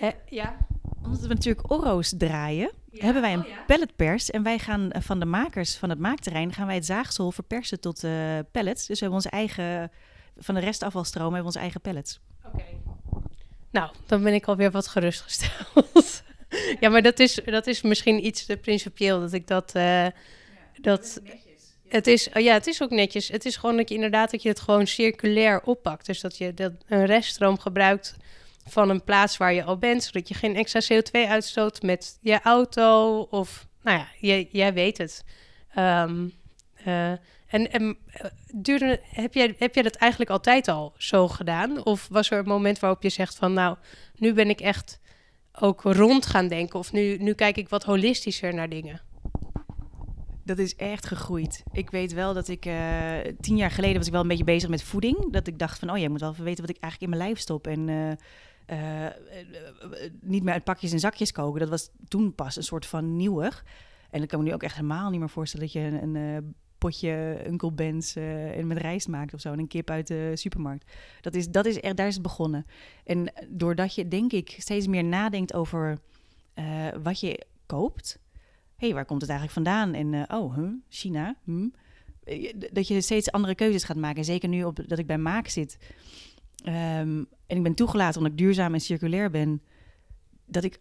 [0.00, 0.56] Eh, ja.
[1.02, 3.62] Omdat we natuurlijk Oro's draaien, hebben wij een Oh, ja.
[3.66, 4.30] pelletpers.
[4.30, 7.80] En wij gaan eh, van de makers van het maakterrein gaan wij het zaagsel verpersen
[7.80, 8.86] tot eh, pellets.
[8.86, 9.90] Dus we hebben onze eigen,
[10.36, 12.20] van de restafvalstroom hebben we onze eigen pellets.
[12.46, 12.64] Oké.
[13.70, 16.24] Nou, dan ben ik alweer wat gerustgesteld.
[16.80, 19.74] ja, maar dat is, dat is misschien iets te principieel dat ik dat...
[19.74, 20.06] eh,
[20.80, 21.20] dat
[21.88, 23.28] het is, oh ja, het is ook netjes.
[23.28, 26.06] Het is gewoon dat je inderdaad dat je het gewoon circulair oppakt.
[26.06, 28.16] Dus dat je dat een reststroom gebruikt
[28.66, 32.40] van een plaats waar je al bent, zodat je geen extra CO2 uitstoot met je
[32.42, 35.24] auto of, nou ja, jij, jij weet het.
[35.74, 36.28] Ehm,
[36.84, 37.10] eh,
[37.46, 41.84] en en eh, duurde, heb, jij, heb jij dat eigenlijk altijd al zo gedaan?
[41.84, 43.76] Of was er een moment waarop je zegt van, nou,
[44.14, 45.00] nu ben ik echt
[45.60, 49.00] ook rond gaan denken, of nu, nu kijk ik wat holistischer naar dingen?
[50.44, 51.62] Dat is echt gegroeid.
[51.72, 54.68] Ik weet wel dat ik eh, tien jaar geleden was ik wel een beetje bezig
[54.68, 55.32] met voeding.
[55.32, 57.30] Dat ik dacht van, oh, jij moet wel even weten wat ik eigenlijk in mijn
[57.30, 57.66] lijf stop.
[57.66, 57.88] En
[58.66, 59.12] eh, eh,
[60.20, 61.60] niet meer uit pakjes en zakjes koken.
[61.60, 63.64] Dat was toen pas een soort van nieuwig.
[64.10, 66.54] En ik kan me nu ook echt helemaal niet meer voorstellen dat je een, een
[66.78, 69.52] potje Uncle Ben's eh, en met rijst maakt of zo.
[69.52, 70.92] En een kip uit de supermarkt.
[71.20, 72.66] Dat is, dat is echt, daar is begonnen.
[73.04, 75.98] En doordat je, denk ik, steeds meer nadenkt over
[76.54, 78.18] eh, wat je koopt
[78.76, 79.94] hey, waar komt het eigenlijk vandaan?
[79.94, 80.58] En eh, oh,
[80.88, 81.36] China.
[81.44, 81.68] Hm.
[82.24, 84.24] Eh, d- Dat je steeds andere keuzes gaat maken.
[84.24, 85.78] Zeker nu op, dat ik bij Maak zit.
[86.64, 89.62] Ehm, en ik ben toegelaten omdat ik duurzaam en circulair ben.
[90.46, 90.78] Dat ik.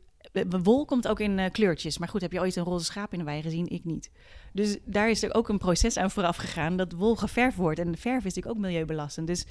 [0.63, 1.97] Wol komt ook in eh, kleurtjes.
[1.97, 3.67] Maar goed, heb je ooit een roze schaap in de wei gezien?
[3.67, 4.11] Ik niet.
[4.53, 7.79] Dus daar is er ook een proces aan vooraf gegaan dat wol geverfd wordt.
[7.79, 9.27] En de verf is natuurlijk ook milieubelastend.
[9.27, 9.45] Dus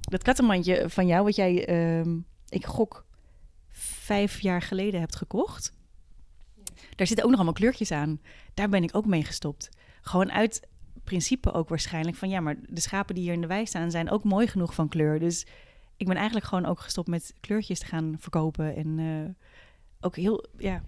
[0.00, 3.04] dat kattenmandje van jou, wat jij, ehm, ik gok,
[3.70, 5.72] vijf jaar geleden hebt gekocht.
[6.96, 8.20] Daar zitten ook nog allemaal kleurtjes aan.
[8.54, 9.68] Daar ben ik ook mee gestopt.
[10.00, 10.68] Gewoon uit
[11.04, 14.10] principe ook waarschijnlijk van ja, maar de schapen die hier in de wei staan zijn
[14.10, 15.18] ook mooi genoeg van kleur.
[15.18, 15.46] Dus
[15.96, 18.76] ik ben eigenlijk gewoon ook gestopt met kleurtjes te gaan verkopen.
[18.76, 19.46] En eh,
[20.02, 20.82] ook heel, ja.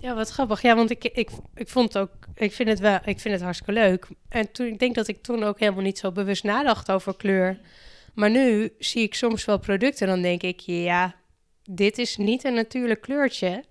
[0.00, 0.62] Ja, wat grappig.
[0.62, 3.72] Ja, want ik, ik, ik vond ook, ik vind het wel, ik vind het hartstikke
[3.72, 4.06] leuk.
[4.28, 7.60] En toen, ik denk dat ik toen ook helemaal niet zo bewust nadacht over kleur.
[8.14, 11.14] Maar nu zie ik soms wel producten en dan denk ik, ja,
[11.64, 13.64] dit is niet een natuurlijk kleurtje.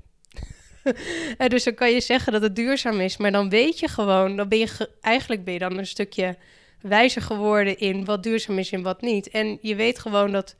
[1.37, 4.35] en dus dan kan je zeggen dat het duurzaam is, maar dan weet je gewoon,
[4.35, 6.37] dan ben je ge- eigenlijk ben je dan een stukje
[6.81, 9.29] wijzer geworden in wat duurzaam is en wat niet.
[9.29, 10.55] En je weet gewoon dat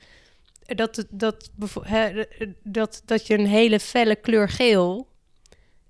[0.76, 1.52] dat, dat,
[1.82, 2.24] hè,
[2.64, 5.08] dat, dat je een hele felle kleur geel,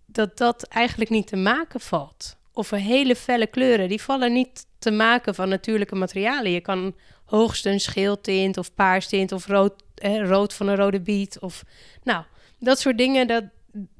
[0.05, 2.37] dat dat eigenlijk niet te maken valt.
[2.53, 6.51] Of een hele felle kleuren, die vallen niet te maken van natuurlijke materialen.
[6.51, 11.39] Je kan hoogstens geeltint of paarstint of rood, rood van een rode biet.
[11.39, 11.63] Of,
[12.03, 12.23] nou,
[12.59, 13.43] dat soort dingen, dat,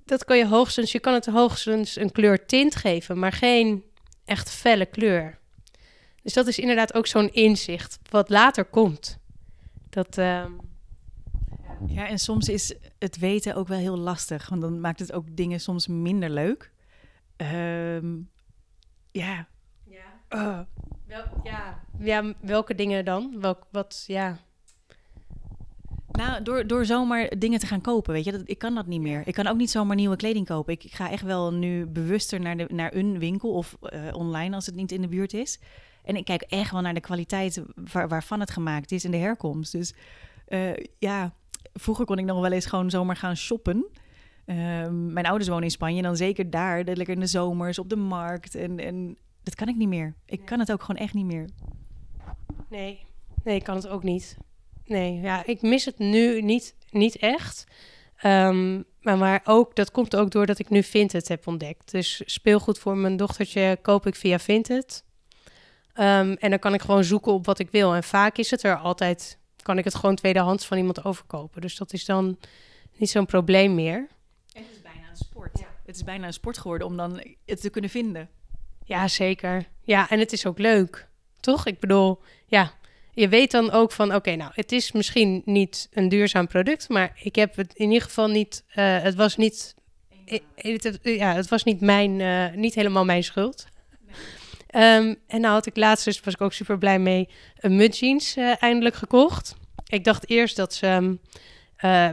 [0.06, 0.92] dat kan je hoogstens...
[0.92, 3.84] Je kan het hoogstens een kleur tint geven, maar geen
[4.26, 5.38] echt felle kleur.
[6.24, 9.18] Dus dat is inderdaad ook zo'n inzicht wat later komt.
[9.89, 10.52] Dat, ehm,
[11.88, 14.50] ja, en soms is het weten ook wel heel lastig.
[14.50, 16.72] Want dan maakt het ook dingen soms minder leuk.
[17.36, 18.15] Ehm,
[19.12, 19.48] ja.
[19.84, 20.06] ja.
[20.30, 20.60] Uh,
[21.08, 21.80] Wel, ja.
[22.00, 23.42] ja, welke dingen dan?
[23.42, 24.38] Welk, wat, ja.
[26.12, 29.02] Nou, door, door zomaar dingen te gaan kopen, weet je, dat, ik kan dat niet
[29.02, 29.22] meer.
[29.26, 30.74] Ik kan ook niet zomaar nieuwe kleding kopen.
[30.74, 34.56] Ik, ik ga echt wel nu bewuster naar, de, naar een winkel of eh, online
[34.56, 35.60] als het niet in de buurt is.
[36.04, 37.62] En ik kijk echt wel naar de kwaliteit
[37.92, 39.72] waar, waarvan het gemaakt is en de herkomst.
[39.72, 39.94] Dus
[40.48, 41.34] eh, ja,
[41.80, 43.86] vroeger kon ik nog wel eens gewoon zomaar gaan shoppen.
[44.46, 47.80] Ehm, mijn ouders wonen in Spanje en dan zeker daar, de, lekker in de zomers
[47.80, 48.56] op de markt.
[48.56, 50.13] En, en dat kan ik niet meer.
[50.26, 51.50] Ik kan het ook gewoon echt niet meer.
[52.70, 53.06] Nee,
[53.44, 54.38] nee, ik kan het ook niet.
[54.86, 57.63] Nee, ja, ik mis het nu niet, niet echt.
[58.15, 61.92] Ehm, maar, maar ook, dat komt ook doordat ik nu Vinted heb ontdekt.
[61.92, 65.04] Dus speelgoed voor mijn dochtertje koop ik via Vinted.
[66.00, 67.94] Um, en dan kan ik gewoon zoeken op wat ik wil.
[67.94, 69.38] En vaak is het er altijd,
[69.69, 71.62] kan ik het gewoon tweedehands van iemand overkopen.
[71.62, 72.38] Dus dat is dan
[72.97, 74.08] niet zo'n probleem meer.
[74.53, 75.60] En het is bijna een sport.
[75.60, 75.65] Ja.
[75.86, 78.29] Het is bijna een sport geworden om dan het te kunnen vinden.
[78.84, 79.67] Ja, zeker.
[79.84, 81.08] Ja, en het is ook leuk,
[81.39, 81.65] toch?
[81.65, 82.73] Ik bedoel, ja,
[83.13, 87.19] je weet dan ook van, oké, nou, het is misschien niet een duurzaam product, maar
[87.23, 89.75] ik heb het in ieder geval niet, uh, het was niet,
[90.55, 93.67] het, ja, het was niet mijn, uh, niet helemaal mijn schuld.
[94.75, 97.29] Um, en nou had ik laatst, dus was ik ook super blij mee,
[97.60, 99.55] een mudjeans uh, eindelijk gekocht.
[99.89, 101.19] Ik dacht eerst dat ze um,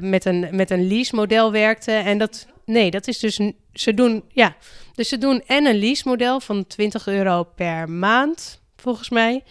[0.09, 3.41] met, een, met een lease model werkte en dat, nee, dat is dus,
[3.73, 4.57] ze doen, ja,
[4.95, 9.45] dus ze doen en een lease model van 20 euro per maand, volgens mij.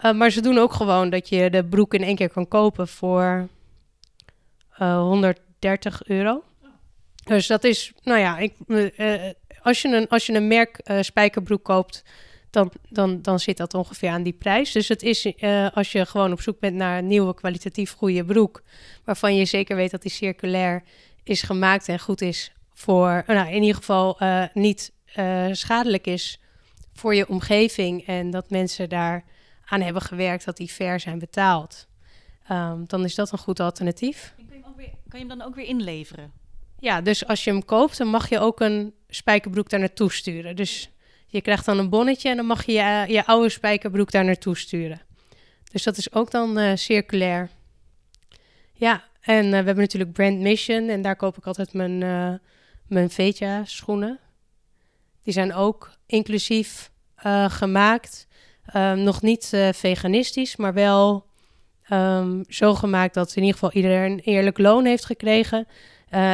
[0.00, 2.88] Uh, maar ze doen ook gewoon dat je de broek in één keer kan kopen
[2.88, 3.48] voor
[4.78, 6.42] uh, 130 euro.
[7.24, 8.54] Dus dat is, nou ja, ik,
[9.62, 12.02] als, je een, als je een merk spijkerbroek koopt,
[12.52, 14.72] dan, dan, dan zit dat ongeveer aan die prijs.
[14.72, 15.32] Dus het is,
[15.74, 18.62] als je gewoon op zoek bent naar een nieuwe kwalitatief goede broek,
[19.04, 20.82] waarvan je zeker weet dat die circulair
[21.22, 24.18] is gemaakt en goed is voor, nou in ieder geval
[24.52, 24.92] niet
[25.52, 26.40] schadelijk is
[26.92, 29.24] voor je omgeving en dat mensen daar
[29.64, 31.86] aan hebben gewerkt dat die fair zijn betaald.
[32.50, 34.34] Um, dan is dat een goed alternatief.
[34.36, 36.32] kan, je hem weer, kan je hem dan ook weer inleveren?
[36.78, 40.56] Ja, dus als je hem koopt, dan mag je ook een spijkerbroek daar naartoe sturen.
[40.56, 40.90] Dus
[41.32, 44.56] je krijgt dan een bonnetje en dan mag je je, je oude spijkerbroek daar naartoe
[44.56, 45.00] sturen.
[45.72, 47.48] Dus dat is ook dan uh, circulair.
[48.72, 52.32] Ja, en uh, we hebben natuurlijk Brand Mission en daar koop ik altijd mijn, uh,
[52.86, 54.18] mijn Veja schoenen.
[55.22, 56.90] Die zijn ook inclusief
[57.48, 58.26] gemaakt.
[58.74, 61.26] Um, nog niet veganistisch, maar wel
[61.90, 65.66] um, zo gemaakt dat in ieder geval iedereen een eerlijk loon heeft gekregen.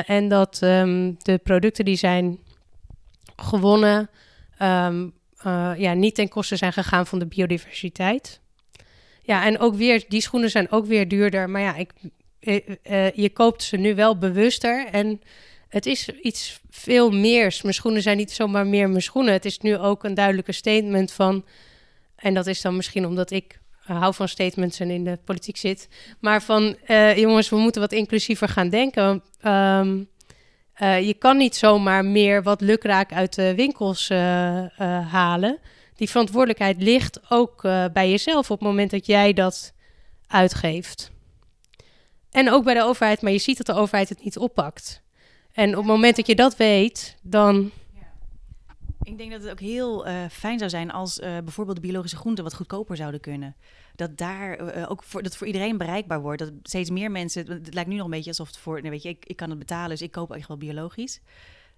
[0.07, 2.39] En dat um, de producten die zijn
[3.37, 4.11] gewonnen,
[4.61, 8.41] uh, ja, niet ten koste zijn gegaan van de biodiversiteit.
[9.23, 11.51] Ja, en ook weer, die schoenen zijn ook weer duurder.
[11.51, 11.93] Maar ja, ik,
[12.41, 14.87] uh, je koopt ze nu wel bewuster.
[14.87, 15.21] En
[15.69, 17.59] het is iets veel meer.
[17.63, 19.33] Mijn schoenen zijn niet zomaar meer mijn schoenen.
[19.33, 21.45] Het is nu ook een duidelijke statement van
[22.17, 25.89] en dat is dan misschien omdat ik hou van statements en in de politiek zit.
[26.21, 26.77] Maar van
[27.17, 29.23] jongens, we moeten wat inclusiever gaan denken.
[29.47, 30.09] Um,
[30.81, 34.09] uh, je kan niet zomaar meer wat lukraak uit de winkels
[35.11, 35.59] halen.
[35.97, 37.63] Die verantwoordelijkheid ligt ook
[37.93, 39.73] bij jezelf op het moment dat jij dat
[40.27, 41.11] uitgeeft.
[42.31, 45.03] En ook bij de overheid, maar je ziet dat de overheid het niet oppakt.
[45.53, 47.71] En op het moment dat je dat weet, dan
[49.03, 52.55] ik denk dat het ook heel fijn zou zijn als bijvoorbeeld de biologische groenten wat
[52.55, 53.57] goedkoper zouden kunnen.
[53.99, 56.39] Dat daar uh, ook voor, dat voor iedereen bereikbaar wordt.
[56.39, 57.51] Dat steeds meer mensen.
[57.51, 58.83] Het lijkt nu nog een beetje alsof het voor.
[58.83, 61.21] Weet je, ik, ik kan het betalen, dus ik koop echt wel biologisch.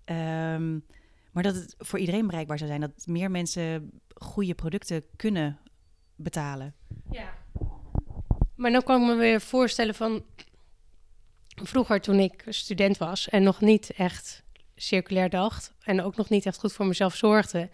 [0.05, 0.85] Um,
[1.33, 2.81] maar dat het voor iedereen bereikbaar zou zijn.
[2.81, 5.59] Dat meer mensen goede producten kunnen
[6.17, 6.75] betalen.
[7.11, 7.35] Ja.
[8.55, 10.25] Maar dan kan ik me weer voorstellen van.
[11.63, 14.45] Vroeger, toen ik student was en nog niet echt
[14.77, 17.71] circulair dacht en ook nog niet echt goed voor mezelf zorgde,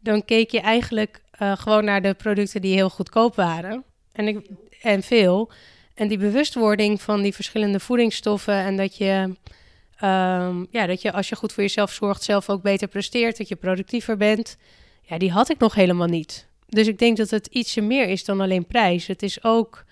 [0.00, 3.84] dan keek je eigenlijk uh, gewoon naar de producten die heel goedkoop waren.
[4.12, 4.46] En, ik,
[4.82, 5.50] en veel.
[5.94, 9.22] En die bewustwording van die verschillende voedingsstoffen en dat je,
[10.02, 13.48] um, ja, dat je als je goed voor jezelf zorgt, zelf ook beter presteert, dat
[13.48, 14.56] je productiever bent,
[15.02, 16.48] ja, die had ik nog helemaal niet.
[16.68, 19.06] Dus ik denk dat het ietsje meer is dan alleen prijs.
[19.06, 19.84] Het is ook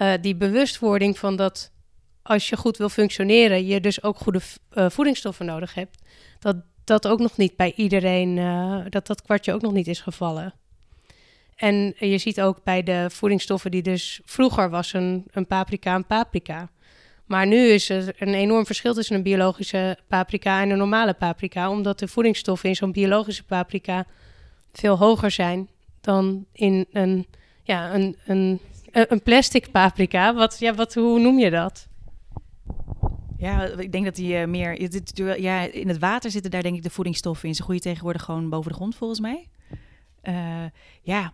[0.00, 1.70] uh, die bewustwording van dat
[2.22, 4.40] als je goed wil functioneren, je dus ook goede
[4.72, 5.98] uh, voedingsstoffen nodig hebt.
[6.38, 8.34] Dat dat ook nog niet bij iedereen,
[8.90, 10.54] dat dat kwartje ook nog niet is gevallen.
[11.56, 16.06] En je ziet ook bij de voedingsstoffen die dus vroeger was een, een paprika een
[16.06, 16.68] paprika.
[17.24, 21.70] Maar nu is er een enorm verschil tussen een biologische paprika en een normale paprika,
[21.70, 24.06] omdat de voedingsstoffen in zo'n biologische paprika
[24.72, 25.68] veel hoger zijn
[26.00, 27.26] dan in een,
[27.62, 30.34] ja, een, een, een plastic paprika.
[30.34, 31.88] Wat, ja, wat, hoe noem je dat?
[33.38, 35.40] Ja, ik denk dat die uh, meer.
[35.40, 37.54] Ja, in het water zitten daar denk ik de voedingsstoffen in.
[37.54, 39.48] Ze groeien tegenwoordig gewoon boven de grond, volgens mij.
[40.22, 40.64] Uh,
[41.02, 41.32] ja,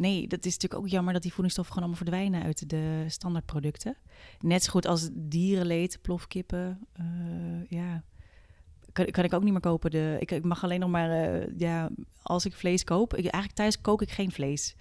[0.00, 3.96] nee, dat is natuurlijk ook jammer dat die voedingsstoffen gewoon allemaal verdwijnen uit de standaardproducten.
[4.40, 6.86] Net zo goed als dierenleed, plofkippen.
[7.00, 8.02] Uh, ja,
[8.92, 9.90] kan, kan ik ook niet meer kopen.
[9.90, 11.10] De, ik, ik mag alleen nog maar,
[11.56, 11.90] ja,
[12.22, 13.12] als ik vlees koop.
[13.12, 14.76] Ik, eigenlijk thuis kook ik geen vlees.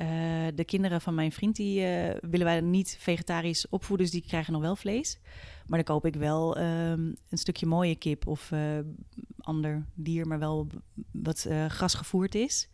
[0.00, 4.28] Eh, de kinderen van mijn vriend die eh, willen wij niet vegetarisch opvoeden, dus die
[4.28, 5.18] krijgen nog wel vlees.
[5.66, 8.78] Maar dan koop ik wel ehm, een stukje mooie kip of eh,
[9.40, 10.66] ander dier, maar wel
[11.10, 12.68] wat eh grasgevoerd is.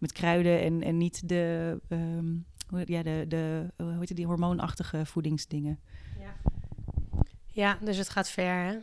[0.00, 2.36] Met kruiden en, en niet de, ehm,
[2.68, 5.80] hoe, ja, de, de eh, hoe heet het, die hormoonachtige voedingsdingen.
[7.52, 8.78] Ja, dus het gaat ver, hè?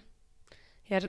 [0.82, 0.99] Ja,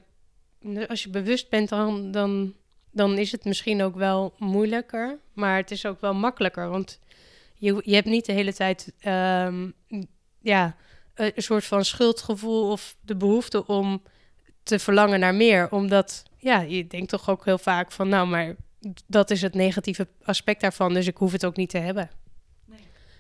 [0.87, 2.55] als je bewust bent, dan, dan,
[2.91, 5.19] dan is het misschien ook wel moeilijker.
[5.33, 7.01] Maar het is ook wel makkelijker, want
[7.55, 9.71] je, je hebt niet de hele tijd ehm,
[10.41, 10.77] ja,
[11.15, 14.03] een een soort van schuldgevoel of de behoefte om
[14.63, 15.71] te verlangen naar meer.
[15.73, 18.57] Omdat, ja, je denkt toch ook heel vaak van, nou, maar
[19.07, 22.11] dat is het negatieve aspect daarvan, dus ik hoef het ook niet te hebben.
[22.65, 22.79] Nee.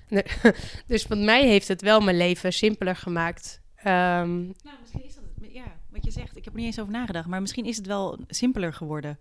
[0.08, 0.24] Nee,
[0.86, 3.60] dus wat mij heeft het wel mijn leven simpeler gemaakt.
[3.74, 5.52] Ehm, Nou, misschien is dat het.
[5.52, 6.36] Ja, wat je zegt.
[6.36, 7.26] Ik heb er niet eens over nagedacht.
[7.26, 9.18] Maar misschien is het wel simpeler geworden.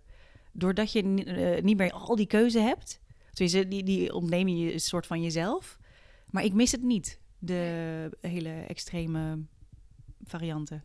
[0.52, 3.00] Doordat je eh, niet meer al die keuze hebt.
[3.34, 5.78] Tenminste, die, die ontneem je een soort van jezelf.
[6.30, 7.19] Maar ik mis het niet.
[7.39, 9.45] De hele extreme
[10.23, 10.82] varianten.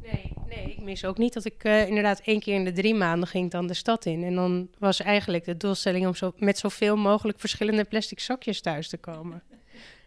[0.00, 2.94] Nee, nee, ik mis ook niet dat ik eh, inderdaad één keer in de drie
[2.94, 4.24] maanden ging dan de stad in.
[4.24, 8.88] En dan was eigenlijk de doelstelling om zo, met zoveel mogelijk verschillende plastic zakjes thuis
[8.88, 9.42] te komen.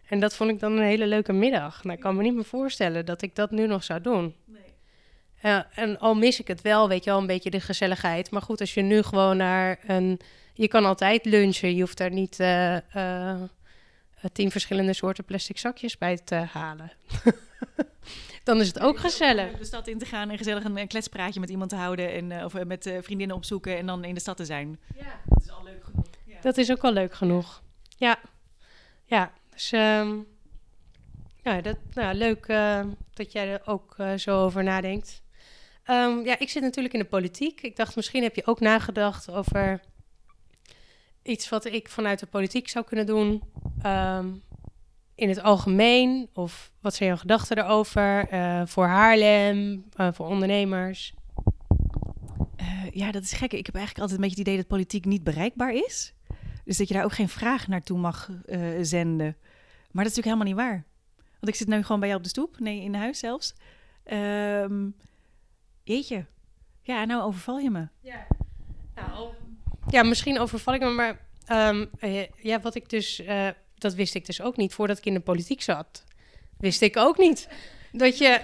[0.08, 1.84] En dat vond ik dan een hele leuke middag.
[1.84, 4.34] Nou, ik kan me niet meer voorstellen dat ik dat nu nog zou doen.
[5.42, 8.30] Ja, en al mis ik het wel, weet je wel, een beetje de gezelligheid.
[8.30, 10.20] Maar goed, als je nu gewoon naar een...
[10.54, 13.40] Je kan altijd lunchen, je hoeft daar niet eh, eh,
[14.32, 16.92] tien verschillende soorten plastic zakjes bij te halen.
[18.44, 19.58] dan is het ook gezellig.
[19.58, 22.12] De stad in te gaan en gezellig een, een kletspraatje met iemand te houden.
[22.12, 24.80] En, eh, of eh, met eh, vriendinnen opzoeken en dan in de stad te zijn.
[24.96, 25.20] Ja.
[25.24, 26.06] Dat is al leuk genoeg.
[26.26, 26.40] Ja.
[26.40, 27.62] Dat is ook wel leuk genoeg.
[27.96, 28.18] Ja,
[29.04, 29.32] ja.
[29.50, 30.18] Dus ehm,
[31.42, 32.80] ja, dat, nou, leuk eh,
[33.14, 35.22] dat jij er ook eh, zo over nadenkt.
[35.84, 37.60] Ehm, ja, ik zit natuurlijk in de politiek.
[37.62, 39.80] Ik dacht, misschien heb je ook nagedacht over
[41.22, 43.42] iets wat ik vanuit de politiek zou kunnen doen.
[43.82, 44.28] ehm,
[45.22, 46.28] in het algemeen.
[46.34, 48.28] Of wat zijn jouw gedachten erover?
[48.28, 51.14] eh, voor Haarlem, eh, voor ondernemers.
[52.56, 53.52] Eh, ja, dat is gek.
[53.52, 56.14] Ik heb eigenlijk altijd een beetje het idee dat politiek niet bereikbaar is.
[56.64, 58.30] Dus dat je daar ook geen vraag naartoe mag
[58.80, 59.36] zenden.
[59.90, 60.84] Maar dat is natuurlijk helemaal niet waar.
[61.16, 62.58] Want ik zit nu gewoon bij jou op de stoep.
[62.58, 63.54] Nee, in huis zelfs.
[64.04, 64.88] Ehm
[65.84, 66.26] jeetje.
[66.82, 67.88] Ja, nou overval je me.
[68.00, 68.26] Ja.
[68.94, 69.28] Nou,
[69.88, 73.22] ja, misschien overval ik me, maar ehm, eh, ja, wat ik dus,
[73.82, 76.04] dat wist ik dus ook niet voordat ik in de politiek zat.
[76.58, 77.48] Wist ik ook niet
[77.92, 78.40] dat je,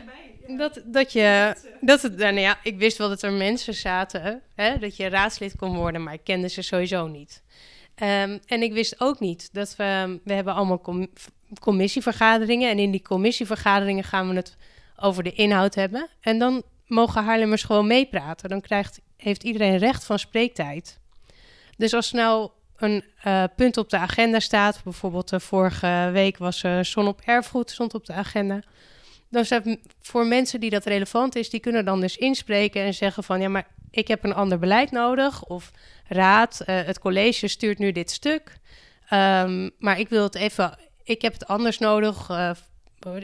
[0.56, 4.78] dat, dat je, dat het, nou ja, ik wist wel dat er mensen zaten, hè,
[4.78, 7.42] dat je raadslid kon worden, maar ik kende ze sowieso niet.
[7.94, 11.10] Ehm, en ik wist ook niet dat we, we hebben allemaal com-
[11.60, 14.56] commissievergaderingen en in die commissievergaderingen gaan we het
[14.96, 16.08] over de inhoud hebben.
[16.20, 18.48] En dan mogen Haarlemmers gewoon meepraten.
[18.48, 20.98] Dan krijgt, heeft iedereen recht van spreektijd.
[21.76, 26.62] Dus als nou een eh, punt op de agenda staat, bijvoorbeeld de vorige week was
[26.62, 28.62] eh Zon op Erfgoed, stond op de agenda.
[29.30, 33.24] Dan m- voor mensen die dat relevant is, die kunnen dan dus inspreken en zeggen
[33.24, 35.44] van ja, maar ik heb een ander beleid nodig.
[35.44, 35.70] Of
[36.06, 38.56] raad, eh, het college stuurt nu dit stuk.
[39.08, 42.28] Ehm, maar ik wil het even, ik heb het anders nodig.
[42.30, 42.50] eh,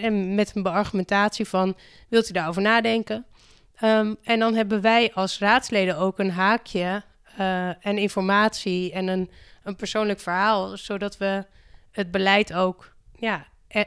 [0.05, 1.77] en met een beargumentatie van
[2.09, 3.27] wilt u daarover nadenken?
[3.75, 7.03] Ehm, en dan hebben wij als raadsleden ook een haakje
[7.37, 9.31] eh, en informatie en een,
[9.63, 11.45] een persoonlijk verhaal, zodat we
[11.91, 13.81] het beleid ook ja, eh,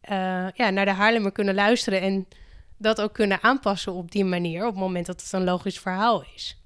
[0.00, 2.28] eh, ja, naar de Haarlemmer kunnen luisteren en
[2.76, 6.24] dat ook kunnen aanpassen op die manier, op het moment dat het een logisch verhaal
[6.34, 6.56] is.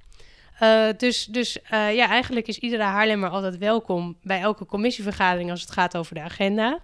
[0.59, 5.61] Eh, dus dus eh, ja, eigenlijk is iedere Haarlemmer altijd welkom bij elke commissievergadering als
[5.61, 6.79] het gaat over de agenda.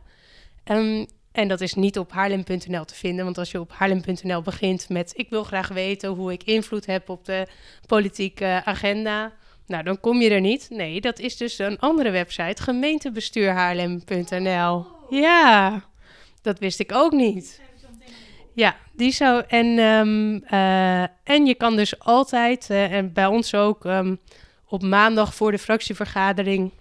[0.64, 3.24] Ehm, en dat is niet op haarlem.nl te vinden.
[3.24, 5.12] Want als je op haarlem.nl begint met...
[5.16, 7.46] ik wil graag weten hoe ik invloed heb op de
[7.86, 9.32] politieke agenda...
[9.66, 10.66] nou, dan kom je er niet.
[10.70, 12.62] Nee, dat is dus een andere website.
[12.62, 14.86] gemeentebestuurhaarlem.nl.
[15.10, 15.82] Ja,
[16.42, 17.60] dat wist ik ook niet.
[18.54, 19.44] Ja, die zou...
[19.48, 23.84] En, ehm, eh, en je kan dus altijd, eh, en bij ons ook...
[23.84, 24.14] ehm,
[24.66, 26.72] op maandag voor de fractievergadering...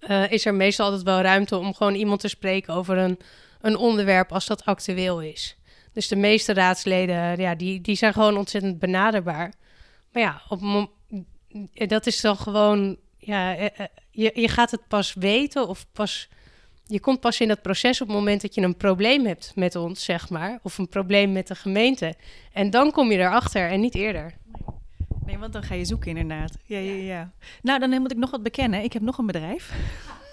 [0.00, 3.18] eh, is er meestal altijd wel ruimte om gewoon iemand te spreken over een
[3.60, 5.56] een onderwerp als dat actueel is.
[5.92, 9.52] Dus de meeste raadsleden, ja, die, die zijn gewoon ontzettend benaderbaar.
[10.12, 10.90] Maar ja, op,
[11.72, 16.28] dat is dan gewoon, ja, eh, eh, je, je gaat het pas weten of pas,
[16.86, 19.76] je komt pas in dat proces op het moment dat je een probleem hebt met
[19.76, 22.14] ons, zeg maar, of een probleem met de gemeente.
[22.52, 24.34] En dan kom je erachter en niet eerder.
[25.26, 26.56] Nee, want dan ga je zoeken inderdaad.
[26.64, 27.30] Ja, ja, ja.
[27.62, 28.82] Nou, dan moet ik nog wat bekennen.
[28.82, 29.72] Ik heb nog een bedrijf.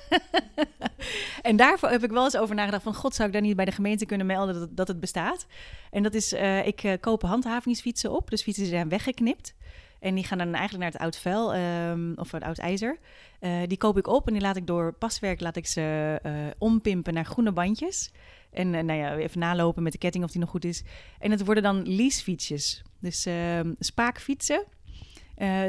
[1.42, 2.96] en daarvoor heb ik wel eens over nagedacht van...
[2.96, 5.46] God, zou ik daar niet bij de gemeente kunnen melden dat, dat het bestaat?
[5.92, 8.30] En dat is, eh, ik koop handhavingsfietsen op.
[8.30, 9.56] Dus fietsen zijn weggeknipt.
[10.00, 13.00] En die gaan dan eigenlijk naar het oud vuil ehm, of het oud ijzer.
[13.40, 16.32] Eh, die koop ik op en die laat ik door paswerk laat ik ze uh,
[16.58, 18.12] ompimpen naar groene bandjes.
[18.52, 20.84] En nou ja, even nalopen met de ketting of die nog goed is.
[21.20, 22.84] En het worden dan leasefietsjes.
[23.00, 24.64] Dus ehm, spaakfietsen.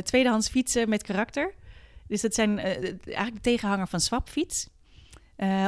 [0.03, 1.55] tweedehands fietsen met karakter.
[2.07, 4.69] Dus dat zijn eigenlijk de tegenhanger van swapfiets.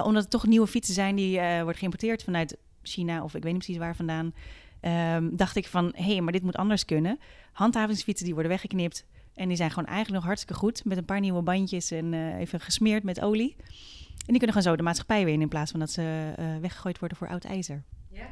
[0.05, 3.63] omdat het toch nieuwe fietsen zijn die worden geïmporteerd vanuit China of ik weet niet
[3.63, 4.35] precies waar vandaan.
[4.81, 7.19] Um, dacht ik van, hé, hey, maar dit moet anders kunnen.
[7.53, 9.05] Handhavingsfietsen die worden weggeknipt
[9.35, 10.85] en die zijn gewoon eigenlijk nog hartstikke goed.
[10.85, 13.57] Met een paar nieuwe bandjes en uh, even gesmeerd met olie.
[13.59, 16.47] En die kunnen gewoon zo de maatschappij weer in, in plaats van dat ze uh,
[16.61, 17.83] weggegooid worden voor oud ijzer.
[18.11, 18.27] Ja,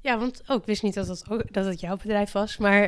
[0.00, 2.56] ja want ook oh, wist niet dat het, ook, dat het jouw bedrijf was.
[2.56, 2.82] Maar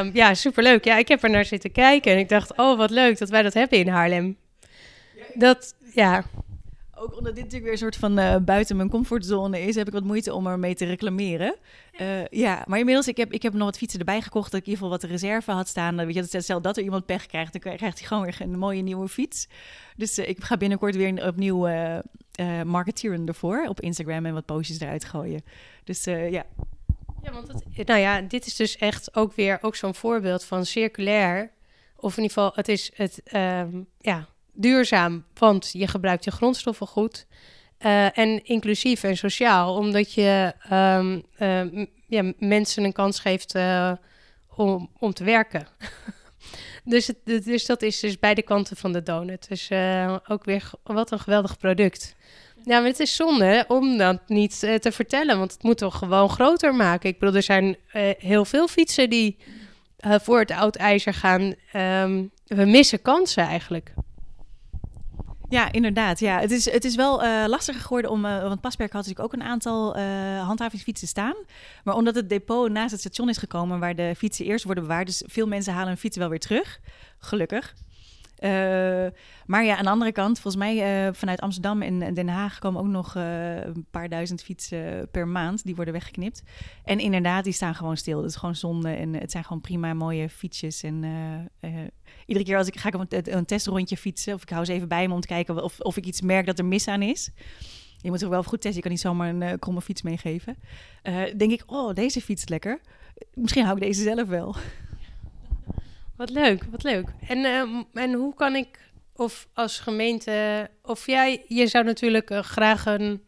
[0.00, 0.84] um, ja, superleuk.
[0.84, 3.42] Ja, ik heb er naar zitten kijken en ik dacht, oh wat leuk dat wij
[3.42, 4.36] dat hebben in Haarlem.
[5.34, 6.24] Dat, ja,
[6.98, 9.92] ook omdat dit natuurlijk weer een soort van uh, buiten mijn comfortzone is, heb ik
[9.92, 11.56] wat moeite om ermee te reclameren.
[12.00, 14.66] Uh, ja, maar inmiddels, ik heb, ik heb nog wat fietsen erbij gekocht, dat ik
[14.66, 15.96] in ieder geval wat reserve had staan.
[15.96, 18.82] Weet je, stel dat er iemand pech krijgt, dan krijgt hij gewoon weer een mooie
[18.82, 19.48] nieuwe fiets.
[19.96, 21.68] Dus uh, ik ga binnenkort weer opnieuw
[22.64, 25.42] marketeren ervoor op Instagram en wat postjes eruit gooien.
[25.84, 26.44] Dus ja.
[27.22, 30.66] Ja, want het, nou ja, dit is dus echt ook weer ook zo'n voorbeeld van
[30.66, 31.50] circulair.
[31.96, 34.28] Of in ieder geval, het is het, um, ja,
[34.58, 37.26] duurzaam, want je gebruikt je grondstoffen goed.
[37.84, 43.92] Uh, en inclusief en sociaal, omdat je um, uh, ja, mensen een kans geeft uh,
[44.54, 45.66] om, om te werken.
[46.84, 49.48] dus, het, dus dat is dus beide kanten van de donut.
[49.48, 49.70] Dus
[50.26, 52.16] ook weer wat een geweldig product.
[52.64, 56.30] Ja, maar het is zonde om dat niet te vertellen, want het moet toch gewoon
[56.30, 57.08] groter maken.
[57.08, 57.76] Ik bedoel, er zijn
[58.18, 59.36] heel veel fietsen die
[59.98, 61.54] voor het oud ijzer gaan.
[61.72, 63.92] Um, we missen kansen eigenlijk.
[65.48, 66.20] Ja, inderdaad.
[66.20, 66.40] Ja.
[66.40, 68.24] Het, is, het is wel uh, lastiger geworden om.
[68.24, 70.02] Uh, want Pasperk had natuurlijk ook een aantal uh,
[70.46, 71.34] handhavingsfietsen staan.
[71.84, 75.06] Maar omdat het depot naast het station is gekomen waar de fietsen eerst worden bewaard.
[75.06, 76.80] Dus veel mensen halen hun fietsen wel weer terug.
[77.18, 77.74] Gelukkig.
[78.42, 78.50] Uh,
[79.46, 82.80] maar ja, aan de andere kant, volgens mij uh, vanuit Amsterdam en Den Haag komen
[82.80, 85.64] ook nog uh, een paar duizend fietsen per maand.
[85.64, 86.42] Die worden weggeknipt.
[86.84, 88.20] En inderdaad, die staan gewoon stil.
[88.20, 88.88] Dat is gewoon zonde.
[88.88, 90.82] En het zijn gewoon prima mooie fietsjes.
[90.82, 91.04] En
[92.26, 95.14] iedere keer als ik ga een, testrondje fietsen, of ik hou ze even bij me
[95.14, 97.30] om te kijken of, of ik iets merk dat er mis aan is.
[98.00, 98.74] Je moet toch wel goed testen.
[98.74, 100.56] Je kan niet zomaar een kromme fiets meegeven.
[101.36, 102.80] denk ik, oh, deze fiets lekker.
[103.34, 104.56] Misschien hou ik deze zelf wel.
[106.18, 107.08] Wat leuk, wat leuk.
[107.28, 112.40] En, uh, en hoe kan ik, of als gemeente, of jij, je zou natuurlijk uh,
[112.40, 113.24] graag een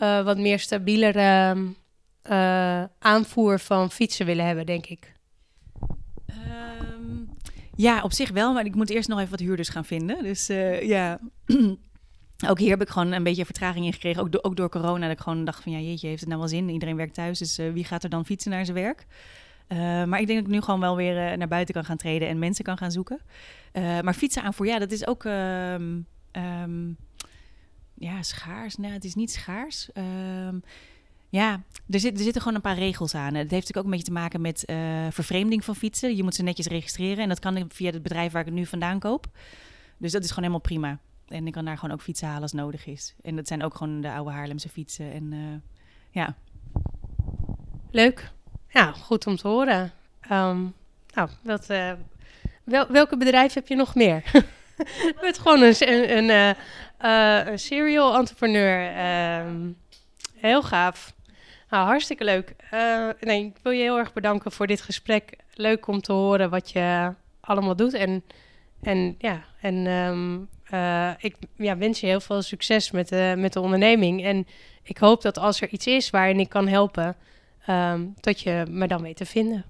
[0.00, 1.56] uh, wat meer stabielere
[2.98, 5.12] aanvoer van fietsen willen hebben, denk ik.
[7.00, 7.28] Um,
[7.74, 10.22] ja, op zich wel, maar ik moet eerst nog even wat huurders gaan vinden.
[10.22, 10.46] Dus
[10.82, 11.20] ja,
[12.48, 14.22] ook hier heb ik gewoon een beetje vertraging in gekregen.
[14.22, 16.40] Ook, do ook door corona, dat ik gewoon dacht van ja, jeetje, heeft het nou
[16.40, 16.68] wel zin?
[16.68, 19.06] Iedereen werkt thuis, dus wie gaat er dan fietsen naar zijn werk?
[19.72, 21.96] Uh, maar ik denk dat ik nu gewoon wel weer uh, naar buiten kan gaan
[21.96, 23.20] treden en mensen kan gaan zoeken.
[23.72, 26.96] Uh, maar fietsen aanvoer, ja, dat is ook um, um,
[27.94, 28.76] ja, schaars.
[28.76, 29.88] Nee, het is niet schaars.
[30.48, 30.62] Um,
[31.28, 31.52] ja,
[31.88, 33.34] er, er zitten gewoon een paar regels aan.
[33.34, 34.64] Het heeft natuurlijk ook een beetje te maken met
[35.10, 36.16] vervreemding van fietsen.
[36.16, 38.66] Je moet ze netjes registreren en dat kan via het bedrijf waar ik het nu
[38.66, 39.26] vandaan koop.
[39.98, 40.98] Dus dat is gewoon helemaal prima.
[41.26, 43.14] En ik kan daar gewoon ook fietsen halen als nodig is.
[43.22, 45.12] En dat zijn ook gewoon de oude Haarlemse fietsen.
[45.12, 45.62] En
[46.10, 46.36] ja.
[47.90, 48.32] Leuk.
[48.72, 49.92] Ja, goed om te horen.
[50.32, 50.74] Um,
[51.14, 51.28] nou,
[51.70, 51.92] uh,
[52.64, 54.22] wel, welke bedrijf heb je nog meer?
[55.06, 56.56] je bent gewoon een, een,
[57.00, 58.98] uh, een serial entrepreneur.
[59.46, 59.76] Um,
[60.36, 61.14] heel gaaf.
[61.70, 62.54] Nou, hartstikke leuk.
[63.20, 65.36] nee, ik wil je heel erg bedanken voor dit gesprek.
[65.54, 67.94] Leuk om te horen wat je allemaal doet.
[67.94, 68.24] En,
[68.82, 70.48] en ja, en um,
[71.18, 74.24] ik ja, wens je heel veel succes met, met de onderneming.
[74.24, 74.46] En
[74.82, 77.16] ik hoop dat als er iets is waarin ik kan helpen
[77.68, 79.64] um, dat je me dan weet te vinden.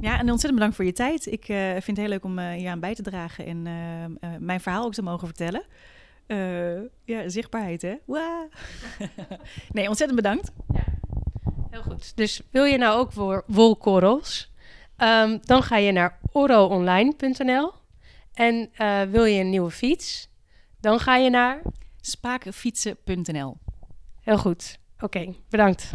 [0.00, 1.26] Ja, en ontzettend bedankt voor je tijd.
[1.26, 4.30] Ik uh, vind het heel leuk om uh, hier aan bij te dragen en uh,
[4.38, 5.64] mijn verhaal ook te mogen vertellen.
[7.04, 7.94] ja, zichtbaarheid, hè?
[9.72, 10.50] nee, ontzettend bedankt.
[10.74, 10.84] Ja,
[11.70, 12.16] heel goed.
[12.16, 14.52] Dus wil je nou ook voor wolkorrels?
[14.98, 17.72] Um, dan ga je naar oroonline.nl.
[18.32, 18.70] En
[19.10, 20.28] wil je een nieuwe fiets?
[20.80, 21.62] Dan ga je naar
[22.00, 23.56] spaakfietsen.nl.
[24.20, 24.78] Heel goed.
[24.94, 25.92] Oké, okay, bedankt.